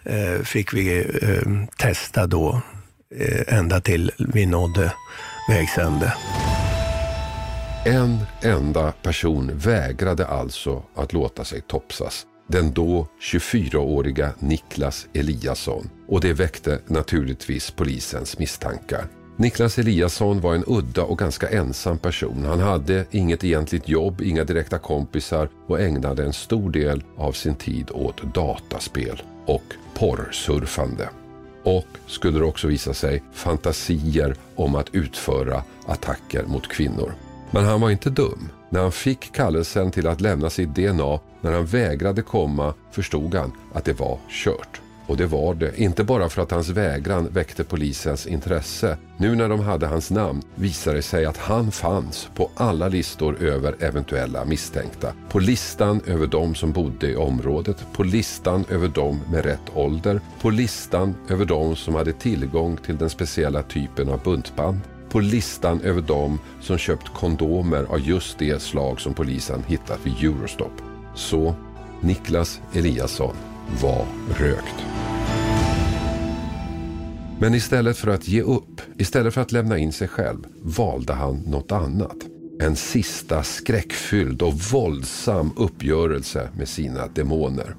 eh, 0.04 0.44
fick 0.44 0.74
vi 0.74 0.98
eh, 1.22 1.68
testa 1.78 2.28
då 2.28 2.62
ända 3.48 3.82
till 3.82 4.12
vi 4.18 4.46
nådde 4.46 4.94
vägs 5.50 5.78
ände. 5.78 6.14
En 7.86 8.20
enda 8.42 8.92
person 8.92 9.52
vägrade 9.54 10.28
alltså 10.28 10.84
att 10.96 11.14
låta 11.14 11.44
sig 11.44 11.62
topsas. 11.62 12.26
Den 12.48 12.74
då 12.74 13.08
24-åriga 13.22 14.34
Niklas 14.40 15.08
Eliasson. 15.14 15.90
Och 16.08 16.22
det 16.22 16.34
väckte 16.34 16.80
naturligtvis 16.88 17.72
polisens 17.72 18.40
misstankar. 18.40 19.08
Niklas 19.38 19.80
Eliasson 19.80 20.42
var 20.42 20.56
en 20.56 20.64
udda 20.68 21.04
och 21.04 21.18
ganska 21.18 21.50
ensam 21.50 21.98
person. 21.98 22.46
Han 22.46 22.60
hade 22.60 23.06
inget 23.12 23.44
egentligt 23.44 23.90
jobb, 23.90 24.22
inga 24.22 24.44
direkta 24.44 24.78
kompisar 24.78 25.50
och 25.68 25.80
ägnade 25.80 26.26
en 26.26 26.34
stor 26.34 26.72
del 26.72 27.04
av 27.18 27.32
sin 27.32 27.56
tid 27.56 27.92
åt 27.92 28.34
dataspel 28.34 29.22
och 29.46 29.64
porrsurfande. 29.94 31.10
Och, 31.64 31.88
skulle 32.08 32.40
det 32.40 32.46
också 32.46 32.68
visa 32.68 32.94
sig, 32.94 33.24
fantasier 33.34 34.36
om 34.56 34.76
att 34.76 34.96
utföra 34.96 35.64
attacker 35.86 36.44
mot 36.44 36.68
kvinnor. 36.68 37.14
Men 37.56 37.66
han 37.66 37.82
var 37.82 37.90
inte 37.90 38.10
dum. 38.10 38.50
När 38.70 38.82
han 38.82 38.92
fick 38.92 39.32
kallelsen 39.32 39.92
till 39.92 40.08
att 40.08 40.22
lämna 40.22 40.50
sitt 40.50 40.76
DNA, 40.76 41.20
när 41.42 41.52
han 41.52 41.66
vägrade 41.66 42.22
komma, 42.22 42.74
förstod 42.92 43.36
han 43.36 43.52
att 43.74 43.86
det 43.86 44.00
var 44.00 44.20
kört. 44.30 44.82
Och 45.08 45.18
det 45.18 45.26
var 45.26 45.54
det, 45.54 45.80
inte 45.82 46.04
bara 46.04 46.30
för 46.30 46.42
att 46.42 46.52
hans 46.52 46.70
vägran 46.70 47.28
väckte 47.32 47.64
polisens 47.64 48.28
intresse. 48.28 48.98
Nu 49.18 49.36
när 49.36 49.50
de 49.50 49.60
hade 49.60 49.88
hans 49.88 50.12
namn 50.12 50.42
visade 50.56 50.96
det 50.96 51.02
sig 51.02 51.26
att 51.26 51.38
han 51.38 51.72
fanns 51.72 52.30
på 52.36 52.52
alla 52.56 52.88
listor 52.88 53.44
över 53.44 53.76
eventuella 53.80 54.46
misstänkta. 54.46 55.14
På 55.30 55.40
listan 55.40 56.02
över 56.08 56.28
de 56.28 56.56
som 56.56 56.72
bodde 56.72 57.08
i 57.08 57.16
området, 57.16 57.86
på 57.94 58.04
listan 58.04 58.66
över 58.70 58.88
de 58.88 59.22
med 59.32 59.46
rätt 59.46 59.72
ålder, 59.74 60.22
på 60.42 60.50
listan 60.50 61.16
över 61.30 61.46
de 61.46 61.76
som 61.76 61.96
hade 61.96 62.14
tillgång 62.14 62.78
till 62.78 62.98
den 62.98 63.10
speciella 63.10 63.64
typen 63.64 64.10
av 64.10 64.24
buntband, 64.24 64.80
på 65.10 65.20
listan 65.20 65.82
över 65.82 66.02
de 66.02 66.40
som 66.62 66.78
köpt 66.78 67.14
kondomer 67.14 67.84
av 67.84 68.00
just 68.00 68.40
det 68.40 68.62
slag 68.62 69.02
som 69.02 69.14
polisen 69.14 69.64
hittat 69.68 70.00
vid 70.04 70.14
Eurostop. 70.24 70.82
Så 71.16 71.56
Niklas 72.02 72.62
Eliasson 72.74 73.36
var 73.82 74.06
rökt. 74.40 74.86
Men 77.40 77.54
istället 77.54 77.98
för 77.98 78.08
att 78.08 78.28
ge 78.28 78.42
upp, 78.42 78.82
istället 78.98 79.34
för 79.34 79.42
att 79.42 79.52
lämna 79.52 79.78
in 79.78 79.92
sig 79.92 80.08
själv, 80.08 80.48
valde 80.62 81.14
han 81.14 81.36
något 81.36 81.72
annat. 81.72 82.18
En 82.62 82.76
sista 82.76 83.44
skräckfylld 83.44 84.42
och 84.42 84.54
våldsam 84.54 85.54
uppgörelse 85.58 86.50
med 86.58 86.68
sina 86.68 87.08
demoner. 87.08 87.76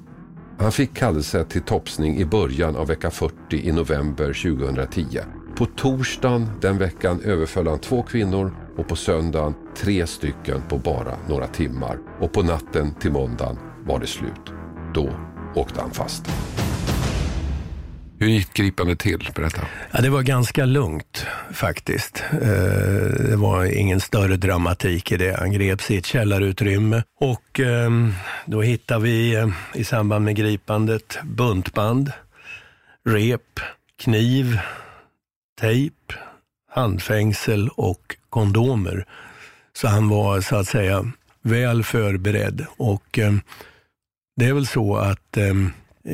Han 0.59 0.71
fick 0.71 0.93
kallelse 0.93 1.45
till 1.45 1.61
topsning 1.61 2.17
i 2.17 2.25
början 2.25 2.75
av 2.75 2.87
vecka 2.87 3.11
40 3.11 3.35
i 3.51 3.71
november 3.71 4.55
2010. 4.55 5.19
På 5.57 5.65
torsdagen 5.65 6.49
den 6.61 6.77
veckan 6.77 7.21
överföll 7.21 7.67
han 7.67 7.79
två 7.79 8.03
kvinnor 8.03 8.55
och 8.77 8.87
på 8.87 8.95
söndagen 8.95 9.53
tre 9.77 10.07
stycken 10.07 10.61
på 10.69 10.77
bara 10.77 11.17
några 11.29 11.47
timmar. 11.47 11.97
Och 12.19 12.33
på 12.33 12.43
natten 12.43 12.95
till 12.95 13.11
måndagen 13.11 13.57
var 13.85 13.99
det 13.99 14.07
slut. 14.07 14.53
Då 14.93 15.09
åkte 15.55 15.81
han 15.81 15.91
fast. 15.91 16.25
Hur 18.19 18.27
gick 18.27 18.53
gripandet 18.53 18.99
till? 18.99 19.29
Berätta. 19.35 19.61
Ja, 19.91 20.01
det 20.01 20.09
var 20.09 20.21
ganska 20.21 20.65
lugnt 20.65 21.25
faktiskt. 21.53 22.23
Eh, 22.31 22.39
det 23.29 23.35
var 23.37 23.65
ingen 23.65 23.99
större 23.99 24.35
dramatik 24.35 25.11
i 25.11 25.17
det. 25.17 25.37
Han 25.39 25.51
greps 25.51 25.91
i 25.91 25.97
ett 25.97 26.05
källarutrymme 26.05 27.03
och 27.19 27.59
ehm, 27.59 28.13
då 28.45 28.61
hittade 28.61 29.03
vi 29.03 29.35
eh, 29.35 29.47
i 29.73 29.83
samband 29.83 30.25
med 30.25 30.35
gripandet 30.35 31.19
buntband, 31.23 32.11
rep, 33.05 33.59
kniv, 33.99 34.59
tejp, 35.59 36.13
handfängsel 36.71 37.69
och 37.69 38.15
kondomer. 38.29 39.05
Så 39.73 39.87
han 39.87 40.09
var 40.09 40.41
så 40.41 40.55
att 40.55 40.67
säga 40.67 41.11
väl 41.41 41.83
förberedd. 41.83 42.65
Och 42.77 43.19
eh, 43.19 43.33
det 44.35 44.45
är 44.45 44.53
väl 44.53 44.67
så 44.67 44.95
att 44.95 45.37
eh, 45.37 45.53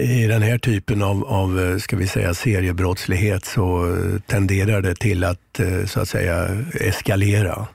i 0.01 0.27
den 0.27 0.41
här 0.41 0.57
typen 0.57 1.03
av, 1.03 1.25
av 1.25 1.59
eh, 1.59 1.77
ska 1.77 1.95
vi 1.95 2.07
säga, 2.07 2.33
seriebrottslighet 2.33 3.45
så 3.45 3.97
tenderar 4.27 4.81
det 4.81 4.95
till 4.95 5.23
att 5.23 5.59
så 5.85 5.99
att 5.99 6.09
säga 6.09 6.65
eskalera 6.73 7.67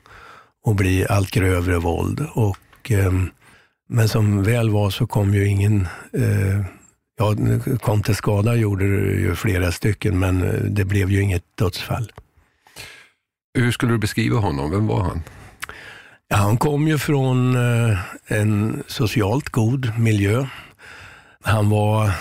och 0.65 0.75
bli 0.75 1.05
allt 1.09 1.31
grövre 1.31 1.77
våld. 1.77 2.25
Och, 2.33 2.91
men 3.89 4.09
som 4.09 4.43
väl 4.43 4.69
var 4.69 4.89
så 4.89 5.07
kom 5.07 5.33
ju 5.33 5.47
ingen 5.47 5.87
Ja, 7.19 7.35
kom 7.81 8.03
till 8.03 8.15
skada 8.15 8.55
gjorde 8.55 8.85
det 8.97 9.11
ju 9.11 9.35
flera 9.35 9.71
stycken, 9.71 10.19
men 10.19 10.65
det 10.75 10.85
blev 10.85 11.11
ju 11.11 11.21
inget 11.21 11.43
dödsfall. 11.55 12.11
Hur 13.53 13.71
skulle 13.71 13.91
du 13.91 13.97
beskriva 13.97 14.39
honom? 14.39 14.71
Vem 14.71 14.87
var 14.87 15.01
han? 15.01 15.23
Ja, 16.27 16.37
han 16.37 16.57
kom 16.57 16.87
ju 16.87 16.97
från 16.97 17.55
en 18.27 18.83
socialt 18.87 19.49
god 19.49 19.99
miljö. 19.99 20.45
Han 21.43 21.69
var 21.69 22.11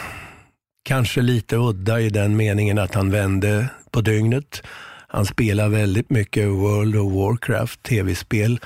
kanske 0.84 1.22
lite 1.22 1.56
udda 1.56 2.00
i 2.00 2.11
den 2.11 2.37
meningen 2.37 2.78
att 2.78 2.94
han 2.94 3.11
vände 3.11 3.68
på 3.90 4.00
dygnet. 4.00 4.62
Han 5.08 5.26
spelade 5.26 5.68
väldigt 5.68 6.11
mycket 6.11 6.48
World 6.48 6.96
of 6.96 7.12
Warcraft, 7.12 7.82
tv-spel. 7.82 8.61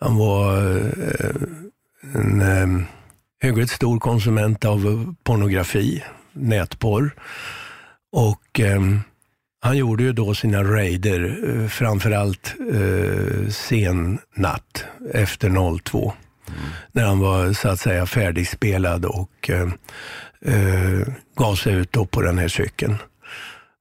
Han 0.00 0.16
var 0.16 0.56
eh, 0.58 1.30
en 2.14 2.40
eh, 2.40 2.86
hyggligt 3.42 3.70
stor 3.70 3.98
konsument 3.98 4.64
av 4.64 5.14
pornografi, 5.24 6.04
nätporr. 6.32 7.14
Och 8.12 8.60
eh, 8.60 8.80
han 9.62 9.76
gjorde 9.76 10.02
ju 10.02 10.12
då 10.12 10.34
sina 10.34 10.64
raider, 10.64 11.38
eh, 11.48 11.68
framförallt 11.68 12.54
eh, 12.72 13.48
sen 13.50 14.18
natt 14.34 14.84
efter 15.14 15.78
02. 15.78 16.12
Mm. 16.48 16.60
När 16.92 17.04
han 17.04 17.18
var 17.18 17.52
så 17.52 17.68
att 17.68 17.80
säga 17.80 18.06
färdigspelad 18.06 19.04
och 19.04 19.50
eh, 19.50 19.68
eh, 20.44 21.08
gav 21.36 21.54
sig 21.54 21.74
ut 21.74 21.92
på 22.10 22.22
den 22.22 22.38
här 22.38 22.48
cykeln. 22.48 22.96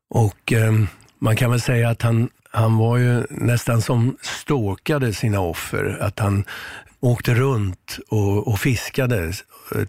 Och 0.09 0.53
eh, 0.53 0.73
man 1.19 1.35
kan 1.35 1.51
väl 1.51 1.61
säga 1.61 1.89
att 1.89 2.01
han, 2.01 2.29
han 2.51 2.77
var 2.77 2.97
ju 2.97 3.23
nästan 3.29 3.81
som 3.81 4.17
ståkade 4.21 5.13
sina 5.13 5.39
offer. 5.39 5.97
Att 6.01 6.19
han 6.19 6.43
åkte 6.99 7.33
runt 7.33 7.99
och, 8.09 8.47
och 8.47 8.59
fiskade 8.59 9.33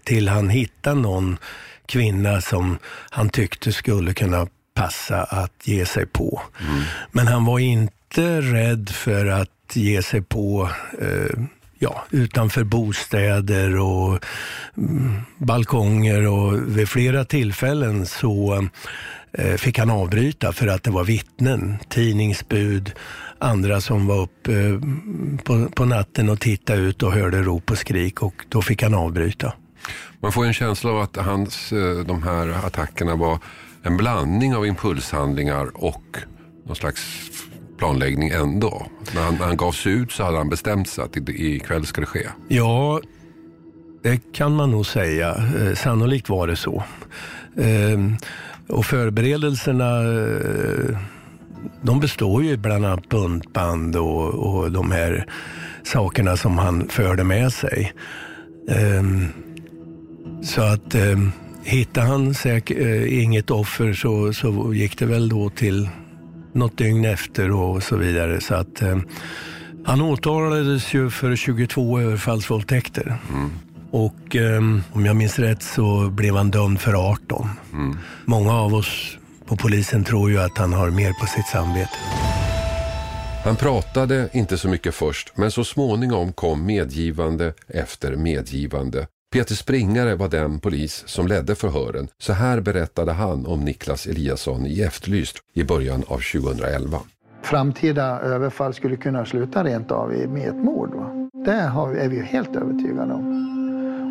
till 0.03 0.29
han 0.29 0.49
hittade 0.49 1.01
någon 1.01 1.37
kvinna 1.85 2.41
som 2.41 2.77
han 3.09 3.29
tyckte 3.29 3.71
skulle 3.71 4.13
kunna 4.13 4.47
passa 4.73 5.23
att 5.23 5.67
ge 5.67 5.85
sig 5.85 6.05
på. 6.05 6.41
Mm. 6.69 6.81
Men 7.11 7.27
han 7.27 7.45
var 7.45 7.59
inte 7.59 8.41
rädd 8.41 8.89
för 8.89 9.25
att 9.25 9.49
ge 9.73 10.03
sig 10.03 10.21
på 10.21 10.69
eh, 11.01 11.43
ja, 11.79 12.03
utanför 12.09 12.63
bostäder 12.63 13.79
och 13.79 14.25
mm, 14.77 15.21
balkonger 15.37 16.27
och 16.27 16.77
vid 16.77 16.89
flera 16.89 17.25
tillfällen 17.25 18.05
så 18.05 18.67
eh, 19.31 19.55
fick 19.55 19.79
han 19.79 19.89
avbryta 19.89 20.53
för 20.53 20.67
att 20.67 20.83
det 20.83 20.91
var 20.91 21.03
vittnen, 21.03 21.77
tidningsbud, 21.89 22.91
andra 23.41 23.81
som 23.81 24.07
var 24.07 24.21
uppe 24.21 24.53
eh, 24.53 24.79
på, 25.43 25.67
på 25.75 25.85
natten 25.85 26.29
och 26.29 26.39
tittade 26.39 26.81
ut 26.81 27.03
och 27.03 27.11
hörde 27.11 27.41
rop 27.41 27.71
och 27.71 27.77
skrik 27.77 28.21
och 28.23 28.45
då 28.49 28.61
fick 28.61 28.83
han 28.83 28.93
avbryta. 28.93 29.53
Man 30.19 30.31
får 30.31 30.45
en 30.45 30.53
känsla 30.53 30.91
av 30.91 31.01
att 31.01 31.17
hans, 31.17 31.71
eh, 31.71 32.05
de 32.05 32.23
här 32.23 32.47
attackerna 32.47 33.15
var 33.15 33.39
en 33.83 33.97
blandning 33.97 34.55
av 34.55 34.65
impulshandlingar 34.65 35.69
och 35.73 36.17
någon 36.65 36.75
slags 36.75 37.01
planläggning 37.77 38.29
ändå. 38.29 38.87
När 39.15 39.21
han, 39.21 39.35
när 39.35 39.45
han 39.45 39.57
gav 39.57 39.71
sig 39.71 39.91
ut 39.91 40.11
så 40.11 40.23
hade 40.23 40.37
han 40.37 40.49
bestämt 40.49 40.89
sig 40.89 41.03
att 41.03 41.17
ikväll 41.29 41.85
ska 41.85 42.01
det 42.01 42.07
ske. 42.07 42.27
Ja, 42.47 43.01
det 44.03 44.33
kan 44.33 44.55
man 44.55 44.71
nog 44.71 44.85
säga. 44.85 45.35
Eh, 45.59 45.75
sannolikt 45.75 46.29
var 46.29 46.47
det 46.47 46.55
så. 46.55 46.83
Och 48.67 48.85
förberedelserna 48.85 49.85
de 51.81 51.99
består 51.99 52.43
ju 52.43 52.57
bland 52.57 52.85
annat 52.85 53.09
buntband 53.09 53.95
och, 53.95 54.27
och 54.27 54.71
de 54.71 54.91
här 54.91 55.25
sakerna 55.83 56.37
som 56.37 56.57
han 56.57 56.89
förde 56.89 57.23
med 57.23 57.53
sig. 57.53 57.93
Ehm, 58.69 59.27
så 60.43 60.61
att 60.61 60.95
ehm, 60.95 61.31
hittade 61.63 62.07
han 62.07 62.33
säkert 62.33 62.77
eh, 62.77 63.23
inget 63.23 63.51
offer 63.51 63.93
så, 63.93 64.33
så 64.33 64.73
gick 64.73 64.97
det 64.97 65.05
väl 65.05 65.29
då 65.29 65.49
till 65.49 65.89
något 66.53 66.77
dygn 66.77 67.05
efter 67.05 67.51
och 67.51 67.83
så 67.83 67.95
vidare. 67.95 68.41
Så 68.41 68.55
att, 68.55 68.81
eh, 68.81 68.97
han 69.85 70.01
åtalades 70.01 70.93
ju 70.93 71.09
för 71.09 71.35
22 71.35 71.99
överfallsvåldtäkter. 71.99 73.17
Och 73.91 74.35
eh, 74.35 74.61
om 74.91 75.05
jag 75.05 75.15
minns 75.15 75.39
rätt 75.39 75.63
så 75.63 76.09
blev 76.09 76.35
han 76.35 76.51
dömd 76.51 76.79
för 76.79 77.11
18. 77.11 77.49
Många 78.25 78.53
av 78.53 78.75
oss 78.75 79.17
på 79.51 79.57
polisen 79.57 80.03
tror 80.03 80.31
ju 80.31 80.37
att 80.39 80.57
han 80.57 80.73
har 80.73 80.89
mer 80.89 81.13
på 81.19 81.25
sitt 81.25 81.47
samvete. 81.47 81.97
Han 83.43 83.55
pratade 83.55 84.29
inte 84.31 84.57
så 84.57 84.69
mycket 84.69 84.95
först, 84.95 85.37
men 85.37 85.51
så 85.51 85.63
småningom 85.63 86.33
kom 86.33 86.65
medgivande 86.65 87.53
efter 87.67 88.15
medgivande. 88.15 89.07
Peter 89.33 89.55
Springare 89.55 90.15
var 90.15 90.29
den 90.29 90.59
polis 90.59 91.03
som 91.07 91.27
ledde 91.27 91.55
förhören. 91.55 92.07
Så 92.17 92.33
här 92.33 92.59
berättade 92.61 93.11
han 93.11 93.45
om 93.45 93.65
Niklas 93.65 94.07
Eliasson 94.07 94.65
i 94.65 94.81
Efterlyst 94.81 95.37
i 95.53 95.63
början 95.63 96.03
av 96.07 96.21
2011. 96.33 96.97
Framtida 97.41 98.19
överfall 98.19 98.73
skulle 98.73 98.95
kunna 98.95 99.25
sluta 99.25 99.63
rent 99.63 99.91
av 99.91 100.09
med 100.09 100.49
ett 100.49 100.55
mord. 100.55 100.93
Va? 100.93 101.29
Det 101.45 101.61
har, 101.61 101.93
är 101.93 102.09
vi 102.09 102.21
helt 102.21 102.55
övertygade 102.55 103.13
om. 103.13 103.51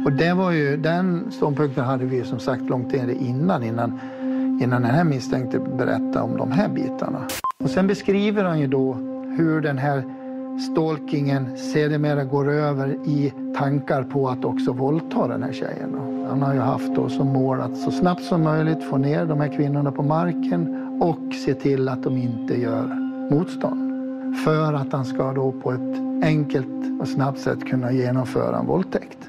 Och 0.06 0.12
det 0.12 0.34
var 0.34 0.50
ju, 0.50 0.76
den 0.76 1.32
ståndpunkten 1.32 1.84
hade 1.84 2.04
vi 2.04 2.24
som 2.24 2.38
sagt 2.38 2.62
långt 2.62 2.94
innan, 2.94 3.62
innan, 3.62 4.00
innan 4.60 4.82
den 4.82 4.90
här 4.90 5.04
misstänkte 5.04 5.58
berättade 5.58 6.20
om 6.20 6.36
de 6.36 6.52
här 6.52 6.68
bitarna. 6.68 7.26
Och 7.64 7.70
sen 7.70 7.86
beskriver 7.86 8.44
han 8.44 8.60
ju 8.60 8.66
då 8.66 8.92
hur 9.38 9.60
den 9.60 9.78
här 9.78 10.04
stalkingen 10.72 11.56
sedermera 11.56 12.24
går 12.24 12.50
över 12.50 12.88
i 13.06 13.32
tankar 13.58 14.02
på 14.02 14.28
att 14.28 14.44
också 14.44 14.72
våldta 14.72 15.28
den 15.28 15.42
här 15.42 15.52
tjejen. 15.52 15.92
då. 15.92 16.28
Han 16.28 16.42
har 16.42 16.54
ju 16.54 16.60
haft 16.60 16.94
då 16.94 17.08
som 17.08 17.28
mål 17.28 17.60
att 17.60 17.76
så 17.76 17.90
snabbt 17.90 18.22
som 18.22 18.42
möjligt 18.42 18.84
få 18.84 18.96
ner 18.96 19.26
de 19.26 19.40
här 19.40 19.56
kvinnorna 19.56 19.92
på 19.92 20.02
marken 20.02 20.76
och 21.00 21.34
se 21.34 21.54
till 21.54 21.88
att 21.88 22.02
de 22.02 22.16
inte 22.16 22.60
gör 22.60 22.86
motstånd. 23.30 23.90
För 24.44 24.72
att 24.72 24.92
han 24.92 25.04
ska 25.04 25.32
då 25.32 25.52
på 25.52 25.72
ett 25.72 26.24
enkelt 26.24 27.00
och 27.00 27.08
snabbt 27.08 27.38
sätt 27.38 27.64
kunna 27.64 27.92
genomföra 27.92 28.58
en 28.58 28.66
våldtäkt. 28.66 29.19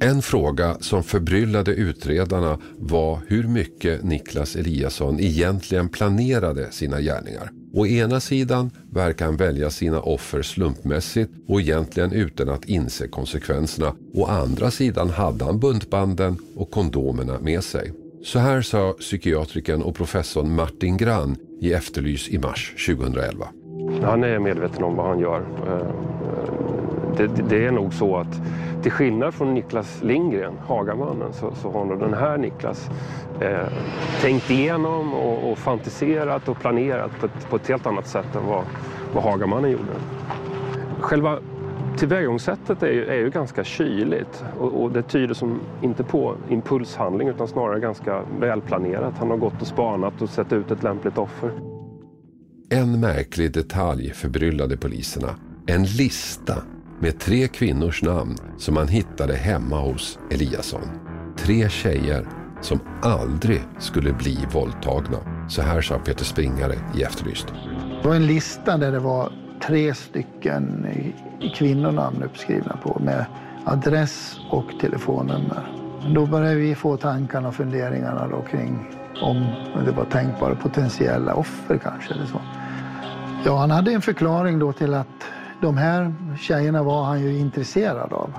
En 0.00 0.22
fråga 0.22 0.76
som 0.80 1.02
förbryllade 1.02 1.72
utredarna 1.72 2.58
var 2.78 3.20
hur 3.26 3.44
mycket 3.44 4.04
Niklas 4.04 4.56
Eliasson 4.56 5.20
egentligen 5.20 5.88
planerade 5.88 6.72
sina 6.72 7.00
gärningar. 7.00 7.50
Å 7.74 7.86
ena 7.86 8.20
sidan 8.20 8.70
verkar 8.90 9.26
han 9.26 9.36
välja 9.36 9.70
sina 9.70 10.00
offer 10.00 10.42
slumpmässigt 10.42 11.32
och 11.48 11.60
egentligen 11.60 12.12
utan 12.12 12.48
att 12.48 12.64
inse 12.64 13.08
konsekvenserna. 13.08 13.92
Å 14.14 14.26
andra 14.26 14.70
sidan 14.70 15.10
hade 15.10 15.44
han 15.44 15.58
buntbanden 15.58 16.38
och 16.56 16.70
kondomerna 16.70 17.38
med 17.40 17.64
sig. 17.64 17.92
Så 18.24 18.38
här 18.38 18.62
sa 18.62 18.92
psykiatriken 18.92 19.82
och 19.82 19.94
professorn 19.94 20.54
Martin 20.54 20.96
Grann 20.96 21.36
i 21.60 21.72
Efterlys 21.72 22.28
i 22.28 22.38
mars 22.38 22.86
2011. 22.86 23.48
Han 24.02 24.24
är 24.24 24.38
medveten 24.38 24.84
om 24.84 24.96
vad 24.96 25.06
han 25.06 25.18
gör. 25.18 25.40
Eh, 25.40 26.27
det, 27.18 27.26
det- 27.26 27.42
det 27.48 27.66
är 27.66 27.70
nog 27.72 27.94
så 27.94 28.16
att 28.16 28.40
till 28.82 28.92
skillnad 28.92 29.34
från 29.34 29.54
Niklas 29.54 30.02
Lindgren, 30.02 30.52
Hagamannen, 30.66 31.32
så, 31.32 31.54
så 31.54 31.70
har 31.70 31.84
nog 31.84 31.98
den 32.00 32.14
här 32.14 32.38
Niklas 32.38 32.90
eh, 33.40 33.68
tänkt 34.20 34.50
igenom 34.50 35.14
och, 35.14 35.52
och 35.52 35.58
fantiserat 35.58 36.48
och 36.48 36.60
planerat 36.60 37.10
på 37.20 37.26
ett, 37.26 37.50
på 37.50 37.56
ett 37.56 37.68
helt 37.68 37.86
annat 37.86 38.06
sätt 38.08 38.36
än 38.36 38.46
vad, 38.46 38.64
vad 39.14 39.22
Hagamannen 39.24 39.70
gjorde. 39.70 39.92
Själva 41.00 41.38
tillvägagångssättet 41.96 42.82
är 42.82 42.92
ju, 42.92 43.06
är 43.06 43.14
ju 43.16 43.30
ganska 43.30 43.64
kyligt 43.64 44.44
och, 44.60 44.82
och 44.82 44.92
det 44.92 45.02
tyder 45.02 45.34
som 45.34 45.60
inte 45.82 46.04
på 46.04 46.34
impulshandling 46.48 47.28
utan 47.28 47.48
snarare 47.48 47.80
ganska 47.80 48.22
välplanerat. 48.40 49.14
Han 49.18 49.30
har 49.30 49.36
gått 49.36 49.60
och 49.60 49.66
spanat 49.66 50.22
och 50.22 50.28
sett 50.30 50.52
ut 50.52 50.70
ett 50.70 50.82
lämpligt 50.82 51.18
offer. 51.18 51.50
En 52.70 53.00
märklig 53.00 53.52
detalj 53.52 54.10
förbryllade 54.12 54.76
poliserna. 54.76 55.28
En 55.66 55.84
lista 55.84 56.54
med 57.00 57.18
tre 57.18 57.48
kvinnors 57.48 58.02
namn 58.02 58.36
som 58.58 58.76
han 58.76 58.88
hittade 58.88 59.34
hemma 59.34 59.80
hos 59.80 60.18
Eliasson. 60.30 60.82
Tre 61.36 61.68
tjejer 61.68 62.26
som 62.60 62.80
aldrig 63.02 63.60
skulle 63.78 64.12
bli 64.12 64.38
våldtagna. 64.52 65.18
Så 65.48 65.62
här 65.62 65.80
sa 65.80 65.98
Peter 65.98 66.24
Springare 66.24 66.74
i 66.94 67.02
Efterlyst. 67.02 67.46
Det 68.02 68.08
var 68.08 68.14
en 68.14 68.26
lista 68.26 68.76
där 68.76 68.92
det 68.92 68.98
var 68.98 69.32
tre 69.66 69.94
stycken 69.94 70.86
kvinnonamn 71.54 72.22
uppskrivna 72.22 72.76
på 72.82 72.98
med 73.04 73.24
adress 73.64 74.40
och 74.50 74.80
telefonnummer. 74.80 75.72
Då 76.14 76.26
började 76.26 76.54
vi 76.54 76.74
få 76.74 76.96
tankarna 76.96 77.48
och 77.48 77.54
funderingarna 77.54 78.28
då 78.28 78.42
kring 78.50 78.88
om 79.22 79.46
det 79.84 79.92
var 79.92 80.04
tänkbara 80.04 80.54
potentiella 80.54 81.34
offer 81.34 81.78
kanske. 81.78 82.14
Eller 82.14 82.26
så. 82.26 82.40
Ja, 83.44 83.58
han 83.58 83.70
hade 83.70 83.92
en 83.92 84.02
förklaring 84.02 84.58
då 84.58 84.72
till 84.72 84.94
att 84.94 85.06
de 85.60 85.76
här 85.76 86.14
tjejerna 86.38 86.82
var 86.82 87.04
han 87.04 87.20
ju 87.20 87.38
intresserad 87.38 88.12
av. 88.12 88.32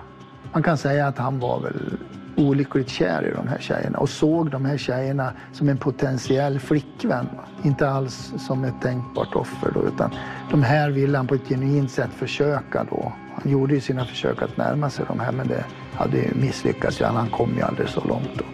Man 0.53 0.63
kan 0.63 0.77
säga 0.77 1.07
att 1.07 1.17
han 1.17 1.39
var 1.39 1.59
väl 1.59 1.97
olyckligt 2.37 2.89
kär 2.89 3.27
i 3.27 3.35
de 3.35 3.47
här 3.47 3.57
tjejerna 3.59 3.97
och 3.97 4.09
såg 4.09 4.51
de 4.51 4.65
här 4.65 4.77
tjejerna 4.77 5.33
som 5.51 5.69
en 5.69 5.77
potentiell 5.77 6.59
flickvän. 6.59 7.29
Inte 7.63 7.89
alls 7.89 8.33
som 8.37 8.63
ett 8.63 8.81
tänkbart 8.81 9.35
offer 9.35 9.71
då, 9.73 9.83
utan 9.83 10.11
de 10.51 10.63
här 10.63 10.89
ville 10.89 11.17
han 11.17 11.27
på 11.27 11.35
ett 11.35 11.47
genuint 11.47 11.91
sätt 11.91 12.09
försöka 12.13 12.83
då. 12.83 13.13
Han 13.33 13.51
gjorde 13.51 13.73
ju 13.73 13.81
sina 13.81 14.05
försök 14.05 14.41
att 14.41 14.57
närma 14.57 14.89
sig 14.89 15.05
de 15.07 15.19
här 15.19 15.31
men 15.31 15.47
det 15.47 15.65
hade 15.93 16.17
ju 16.17 16.33
misslyckats. 16.35 17.01
Han 17.01 17.29
kom 17.29 17.55
ju 17.55 17.61
aldrig 17.61 17.89
så 17.89 18.03
långt 18.07 18.29
då. 18.37 18.45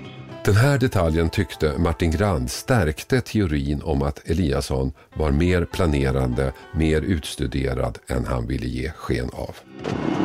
Den 0.45 0.55
här 0.55 0.77
detaljen 0.77 1.29
tyckte 1.29 1.77
Martin 1.77 2.11
Grand 2.11 2.51
stärkte 2.51 3.21
teorin 3.21 3.81
om 3.83 4.01
att 4.01 4.29
Eliasson 4.29 4.91
var 5.13 5.31
mer 5.31 5.65
planerande, 5.65 6.53
mer 6.71 7.01
utstuderad 7.01 7.97
än 8.07 8.25
han 8.25 8.47
ville 8.47 8.67
ge 8.67 8.89
sken 8.89 9.29
av. 9.33 9.55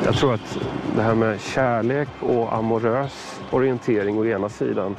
Jag 0.04 0.14
tror 0.14 0.34
att 0.34 0.58
det 0.96 1.02
här 1.02 1.14
med 1.14 1.40
kärlek 1.40 2.08
och 2.20 2.54
amorös 2.54 3.40
orientering 3.50 4.18
å 4.18 4.26
ena 4.26 4.48
sidan 4.48 4.96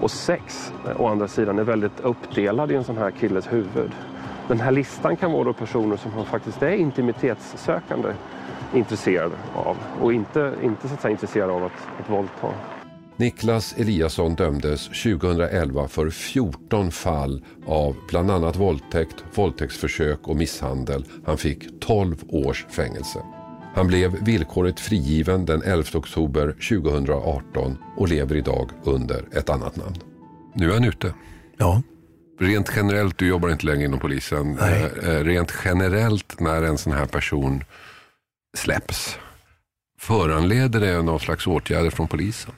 och 0.00 0.10
sex 0.10 0.72
å 0.96 1.06
andra 1.08 1.28
sidan 1.28 1.58
är 1.58 1.64
väldigt 1.64 2.00
uppdelad 2.00 2.72
i 2.72 2.74
en 2.74 2.84
sån 2.84 2.98
här 2.98 3.10
killes 3.10 3.52
huvud. 3.52 3.92
Den 4.48 4.60
här 4.60 4.72
listan 4.72 5.16
kan 5.16 5.32
vara 5.32 5.44
då 5.44 5.52
personer 5.52 5.96
som 5.96 6.12
han 6.12 6.24
faktiskt 6.26 6.62
är 6.62 6.72
intimitetssökande 6.72 8.08
intresserad 8.74 9.32
av 9.54 9.76
och 10.00 10.12
inte, 10.12 10.54
inte 10.62 10.88
så 10.88 10.94
att 10.94 11.00
säga 11.00 11.12
intresserad 11.12 11.50
av 11.50 11.64
att, 11.64 11.88
att 12.00 12.10
våldta. 12.10 12.48
Niklas 13.16 13.74
Eliasson 13.78 14.34
dömdes 14.34 14.86
2011 14.88 15.88
för 15.88 16.10
14 16.10 16.90
fall 16.92 17.44
av 17.66 17.96
bland 18.08 18.30
annat 18.30 18.56
våldtäkt, 18.56 19.24
våldtäktsförsök 19.34 20.28
och 20.28 20.36
misshandel. 20.36 21.04
Han 21.26 21.38
fick 21.38 21.80
12 21.80 22.16
års 22.28 22.66
fängelse. 22.70 23.22
Han 23.74 23.86
blev 23.86 24.24
villkorligt 24.24 24.80
frigiven 24.80 25.44
den 25.44 25.62
11 25.62 25.84
oktober 25.94 26.52
2018 26.52 27.78
och 27.96 28.08
lever 28.08 28.36
idag 28.36 28.70
under 28.84 29.24
ett 29.32 29.50
annat 29.50 29.76
namn. 29.76 29.96
Nu 30.54 30.70
är 30.70 30.74
han 30.74 30.84
ute. 30.84 31.14
Ja. 31.56 31.82
Rent 32.40 32.70
generellt, 32.76 33.18
du 33.18 33.26
jobbar 33.28 33.48
inte 33.50 33.66
längre 33.66 33.84
inom 33.84 33.98
polisen. 34.00 34.58
Nej. 34.60 34.90
Eh, 35.02 35.24
Rent 35.24 35.52
generellt 35.64 36.40
när 36.40 36.62
en 36.62 36.78
sån 36.78 36.92
här 36.92 37.06
person 37.06 37.64
släpps, 38.56 39.18
föranleder 39.98 40.80
det 40.80 41.02
någon 41.02 41.20
slags 41.20 41.46
åtgärder 41.46 41.90
från 41.90 42.08
polisen? 42.08 42.52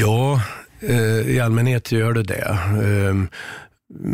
Ja, 0.00 0.42
eh, 0.80 1.30
i 1.30 1.40
allmänhet 1.40 1.92
gör 1.92 2.12
det 2.12 2.22
det. 2.22 2.58
Eh, 2.84 3.14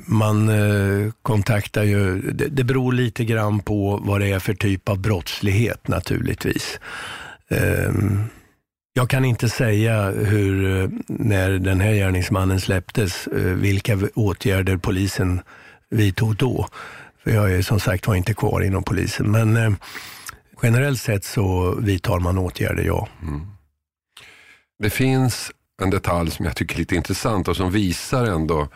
man 0.06 0.48
eh, 0.48 1.12
kontaktar 1.22 1.82
ju, 1.82 2.20
det, 2.32 2.64
beror 2.64 2.92
lite 2.92 3.24
grann 3.24 3.60
på 3.60 4.00
vad 4.04 4.20
det 4.20 4.32
är 4.32 4.38
för 4.38 4.54
typ 4.54 4.88
av 4.88 4.98
brottslighet 4.98 5.88
naturligtvis. 5.88 6.80
Eh, 7.48 7.92
jag 8.92 9.10
kan 9.10 9.24
inte 9.24 9.48
säga 9.48 10.10
hur, 10.10 10.82
eh, 10.82 10.88
när 11.08 11.50
den 11.50 11.80
här 11.80 11.92
gärningsmannen 11.92 12.60
släpptes, 12.60 13.28
vilka 13.54 13.98
åtgärder 14.14 14.76
polisen 14.76 15.40
vidtog 15.90 16.36
då. 16.36 16.68
För 17.24 17.30
jag 17.30 17.52
är 17.52 17.62
som 17.62 17.80
sagt 17.80 18.06
var 18.06 18.14
inte 18.14 18.34
kvar 18.34 18.60
inom 18.60 18.82
polisen. 18.82 19.30
Men 19.30 19.76
generellt 20.62 21.00
sett 21.00 21.24
så 21.24 21.74
vidtar 21.80 22.20
man 22.20 22.38
åtgärder, 22.38 22.84
ja. 22.84 23.08
Mm. 23.22 23.46
Det 24.78 24.90
finns 24.90 25.52
en 25.82 25.90
detalj 25.90 26.30
som 26.30 26.44
jag 26.44 26.56
tycker 26.56 26.74
är 26.74 26.78
lite 26.78 26.94
intressant 26.96 27.48
och 27.48 27.56
som 27.56 27.70
visar 27.70 28.24
ändå 28.24 28.68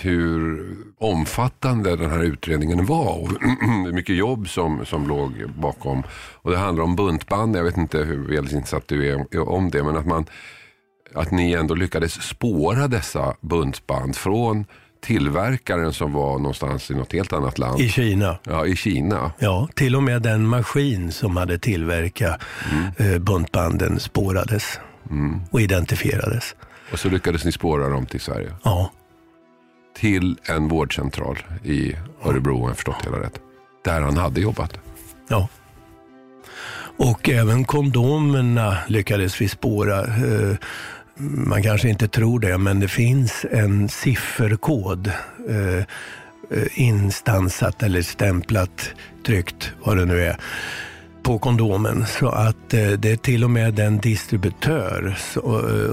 hur 0.00 0.66
omfattande 0.98 1.96
den 1.96 2.10
här 2.10 2.22
utredningen 2.22 2.86
var 2.86 3.18
och 3.22 3.28
hur 3.84 3.92
mycket 3.92 4.16
jobb 4.16 4.48
som, 4.48 4.86
som 4.86 5.08
låg 5.08 5.32
bakom. 5.58 6.02
Och 6.34 6.50
det 6.50 6.56
handlar 6.58 6.84
om 6.84 6.96
buntband, 6.96 7.56
jag 7.56 7.64
vet 7.64 7.76
inte 7.76 7.98
hur 7.98 8.28
väl 8.28 8.52
insatt 8.54 8.88
du 8.88 9.08
är 9.08 9.48
om 9.48 9.70
det, 9.70 9.82
men 9.82 9.96
att, 9.96 10.06
man, 10.06 10.26
att 11.14 11.30
ni 11.30 11.52
ändå 11.52 11.74
lyckades 11.74 12.12
spåra 12.22 12.88
dessa 12.88 13.34
buntband 13.40 14.16
från 14.16 14.64
tillverkaren 15.04 15.92
som 15.92 16.12
var 16.12 16.38
någonstans 16.38 16.90
i 16.90 16.94
något 16.94 17.12
helt 17.12 17.32
annat 17.32 17.58
land. 17.58 17.80
I 17.80 17.88
Kina. 17.88 18.38
Ja, 18.44 18.66
i 18.66 18.76
Kina. 18.76 19.32
Ja, 19.38 19.68
till 19.74 19.96
och 19.96 20.02
med 20.02 20.22
den 20.22 20.46
maskin 20.46 21.12
som 21.12 21.36
hade 21.36 21.58
tillverkat 21.58 22.40
Mm. 22.72 23.12
eh, 23.14 23.18
buntbanden 23.18 24.00
spårades 24.00 24.78
och 25.50 25.60
identifierades. 25.60 26.54
Och 26.92 26.98
så 26.98 27.08
lyckades 27.08 27.44
ni 27.44 27.52
spåra 27.52 27.88
dem 27.88 28.06
till 28.06 28.20
Sverige? 28.20 28.52
Ja. 28.62 28.90
Till 29.96 30.38
en 30.44 30.68
vårdcentral 30.68 31.38
i 31.64 31.94
Örebro, 32.24 32.56
om 32.62 32.68
jag 32.68 32.76
förstått 32.76 33.06
hela 33.06 33.20
rätt. 33.20 33.40
Där 33.84 34.00
han 34.00 34.16
hade 34.16 34.40
jobbat. 34.40 34.78
Ja. 35.28 35.48
Och 36.96 37.28
även 37.28 37.64
kondomerna 37.64 38.76
lyckades 38.88 39.40
vi 39.40 39.48
spåra. 39.48 40.00
Eh, 40.00 40.56
Man 41.16 41.62
kanske 41.62 41.88
inte 41.88 42.08
tror 42.08 42.40
det, 42.40 42.58
men 42.58 42.80
det 42.80 42.88
finns 42.88 43.46
en 43.50 43.88
sifferkod 43.88 45.12
eh, 45.48 45.76
eh, 45.78 45.84
instansat 46.74 47.82
eller 47.82 48.02
stämplat, 48.02 48.90
tryckt, 49.26 49.72
vad 49.84 49.96
det 49.96 50.04
nu 50.04 50.22
är, 50.24 50.36
på 51.22 51.38
kondomen. 51.38 52.06
Så 52.06 52.28
att 52.28 52.74
eh, 52.74 52.90
det 52.90 53.10
är 53.10 53.16
till 53.16 53.44
och 53.44 53.50
med 53.50 53.74
den 53.74 53.98
distributör, 53.98 55.18
så, 55.18 55.40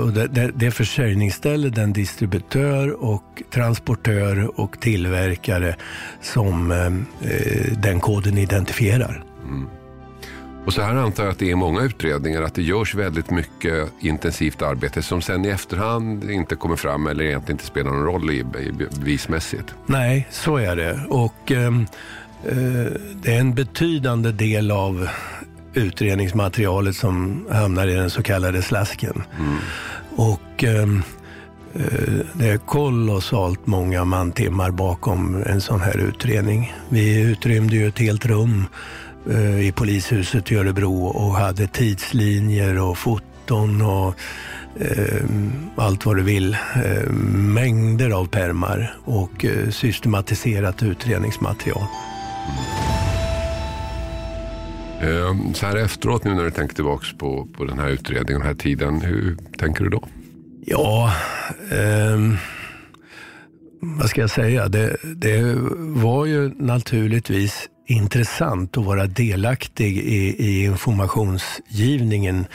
och 0.03 0.13
det, 0.13 0.51
det, 0.55 0.71
försörjningsställe, 0.71 1.69
den 1.69 1.93
distributör 1.93 3.03
och 3.03 3.43
transportör 3.53 4.59
och 4.59 4.79
tillverkare 4.79 5.75
som 6.21 6.71
eh, 6.71 6.85
eh, 7.31 7.77
den 7.77 7.99
koden 7.99 8.37
identifierar. 8.37 9.23
Och 10.65 10.73
så 10.73 10.81
här 10.81 10.95
antar 10.95 11.23
jag 11.23 11.31
att 11.31 11.39
det 11.39 11.51
är 11.51 11.55
många 11.55 11.81
utredningar, 11.81 12.41
att 12.41 12.53
det 12.53 12.61
görs 12.61 12.95
väldigt 12.95 13.31
mycket 13.31 13.89
intensivt 13.99 14.61
arbete 14.61 15.01
som 15.01 15.21
sen 15.21 15.45
i 15.45 15.47
efterhand 15.47 16.31
inte 16.31 16.55
kommer 16.55 16.75
fram 16.75 17.07
eller 17.07 17.23
egentligen 17.23 17.55
inte 17.55 17.65
spelar 17.65 17.91
någon 17.91 18.05
roll 18.05 18.31
i, 18.31 18.39
i 18.39 18.71
bevismässigt. 18.71 19.75
Nej, 19.85 20.27
så 20.31 20.57
är 20.57 20.75
det. 20.75 20.99
Och 21.09 21.51
eh, 21.51 21.71
det 23.21 23.33
är 23.33 23.39
en 23.39 23.53
betydande 23.53 24.31
del 24.31 24.71
av 24.71 25.09
utredningsmaterialet 25.73 26.95
som 26.95 27.45
hamnar 27.51 27.87
i 27.87 27.93
den 27.93 28.09
så 28.09 28.23
kallade 28.23 28.61
slasken. 28.61 29.23
Och 30.15 30.63
ehm, 30.63 31.01
eh, 31.73 32.25
det 32.33 32.49
är 32.49 32.57
kolossalt 32.57 33.67
många 33.67 34.05
mantimmar 34.05 34.71
bakom 34.71 35.43
en 35.45 35.61
sån 35.61 35.81
här 35.81 35.97
utredning. 35.97 36.73
Vi 36.89 37.21
utrymde 37.21 37.75
ju 37.75 37.87
ett 37.87 37.99
helt 37.99 38.25
rum 38.25 38.65
eh, 39.29 39.67
i 39.67 39.71
polishuset 39.71 40.51
i 40.51 40.55
Örebro 40.55 41.05
och 41.05 41.35
hade 41.35 41.67
tidslinjer 41.67 42.79
och 42.79 42.97
foton 42.97 43.81
och 43.81 44.15
eh, 44.79 45.23
allt 45.75 46.05
vad 46.05 46.15
du 46.15 46.23
vill. 46.23 46.57
Eh, 46.85 47.09
mängder 47.33 48.09
av 48.09 48.25
permar 48.25 48.95
och 49.05 49.45
eh, 49.45 49.69
systematiserat 49.69 50.83
utredningsmaterial. 50.83 51.87
Eh, 55.01 55.53
så 55.53 55.65
här 55.65 55.75
efteråt 55.75 56.23
nu 56.23 56.33
när 56.33 56.43
du 56.43 56.51
tänker 56.51 56.75
tillbaka 56.75 57.05
på, 57.17 57.47
på 57.57 57.65
den 57.65 57.79
här 57.79 57.89
utredningen, 57.89 58.41
den 58.41 58.47
här 58.47 58.55
tiden, 58.55 59.01
hur 59.01 59.37
tänker 59.57 59.83
du 59.83 59.89
då? 59.89 60.03
Ja, 60.65 61.13
eh, 61.71 62.33
vad 63.81 64.09
ska 64.09 64.21
jag 64.21 64.29
säga? 64.29 64.67
Det, 64.67 64.97
det 65.03 65.55
var 65.79 66.25
ju 66.25 66.51
naturligtvis 66.55 67.69
intressant 67.87 68.77
att 68.77 68.85
vara 68.85 69.07
delaktig 69.07 69.97
i, 69.97 70.45
i 70.45 70.63
informationsgivningen 70.65 72.45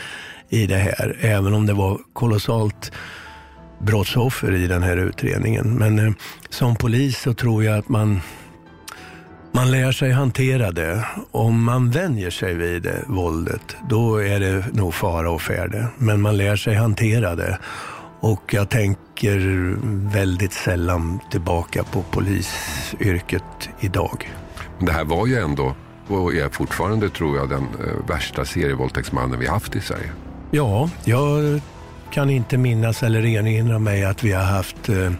i 0.48 0.66
det 0.66 0.76
här, 0.76 1.16
även 1.20 1.54
om 1.54 1.66
det 1.66 1.72
var 1.72 2.00
kolossalt 2.12 2.92
brottsoffer 3.82 4.54
i 4.54 4.66
den 4.66 4.82
här 4.82 4.96
utredningen. 4.96 5.74
Men 5.74 5.98
eh, 5.98 6.12
som 6.48 6.76
polis 6.76 7.18
så 7.18 7.34
tror 7.34 7.64
jag 7.64 7.78
att 7.78 7.88
man 7.88 8.20
man 9.54 9.70
lär 9.70 9.92
sig 9.92 10.12
hantera 10.12 10.70
det. 10.70 11.06
Om 11.30 11.64
man 11.64 11.90
vänjer 11.90 12.30
sig 12.30 12.54
vid 12.54 12.82
det, 12.82 13.04
våldet, 13.06 13.76
då 13.88 14.22
är 14.22 14.40
det 14.40 14.64
nog 14.72 14.94
fara 14.94 15.30
och 15.30 15.42
färde. 15.42 15.86
Men 15.98 16.20
man 16.20 16.36
lär 16.36 16.56
sig 16.56 16.74
hantera 16.74 17.34
det. 17.34 17.58
Och 18.20 18.54
jag 18.54 18.68
tänker 18.68 19.38
väldigt 20.12 20.52
sällan 20.52 21.20
tillbaka 21.30 21.84
på 21.84 22.02
polisyrket 22.02 23.68
idag. 23.80 24.32
Det 24.78 24.92
här 24.92 25.04
var 25.04 25.26
ju 25.26 25.38
ändå, 25.38 25.74
och 26.08 26.34
är 26.34 26.48
fortfarande 26.48 27.08
tror 27.08 27.36
jag, 27.36 27.48
den 27.48 27.62
eh, 27.62 28.08
värsta 28.08 28.44
serievåldtäktsmannen 28.44 29.38
vi 29.38 29.46
haft 29.46 29.76
i 29.76 29.80
Sverige. 29.80 30.10
Ja, 30.50 30.90
jag 31.04 31.60
kan 32.10 32.30
inte 32.30 32.56
minnas 32.56 33.02
eller 33.02 33.26
erinra 33.26 33.78
mig 33.78 34.04
att 34.04 34.24
vi 34.24 34.32
har 34.32 34.44
haft 34.44 34.88
eh, 34.88 35.12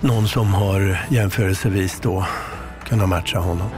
någon 0.00 0.28
som 0.28 0.54
har 0.54 1.06
jämförelsevis 1.10 2.00
då 2.02 2.26
kunnat 2.90 3.08
matcha 3.08 3.38
honom. 3.38 3.70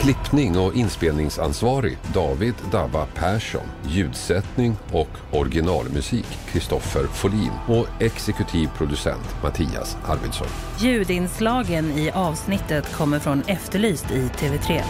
Klippning 0.00 0.58
och 0.58 0.74
inspelningsansvarig 0.74 1.98
David 2.14 2.54
Dabba 2.72 3.06
Persson. 3.06 3.66
Ljudsättning 3.86 4.76
och 4.92 5.08
originalmusik 5.30 6.26
Kristoffer 6.52 7.06
Folin. 7.06 7.50
Och 7.66 8.02
exekutiv 8.02 8.68
producent 8.76 9.42
Mattias 9.42 9.96
Arvidsson. 10.06 10.46
Ljudinslagen 10.78 11.98
i 11.98 12.10
avsnittet 12.10 12.92
kommer 12.92 13.18
från 13.18 13.42
Efterlyst 13.46 14.10
i 14.10 14.30
TV3. 14.38 14.82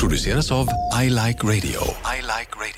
Produceras 0.00 0.52
av 0.52 0.66
I 1.02 1.10
Like 1.10 1.46
Radio. 1.46 1.80
I 2.18 2.20
like 2.20 2.52
radio. 2.56 2.77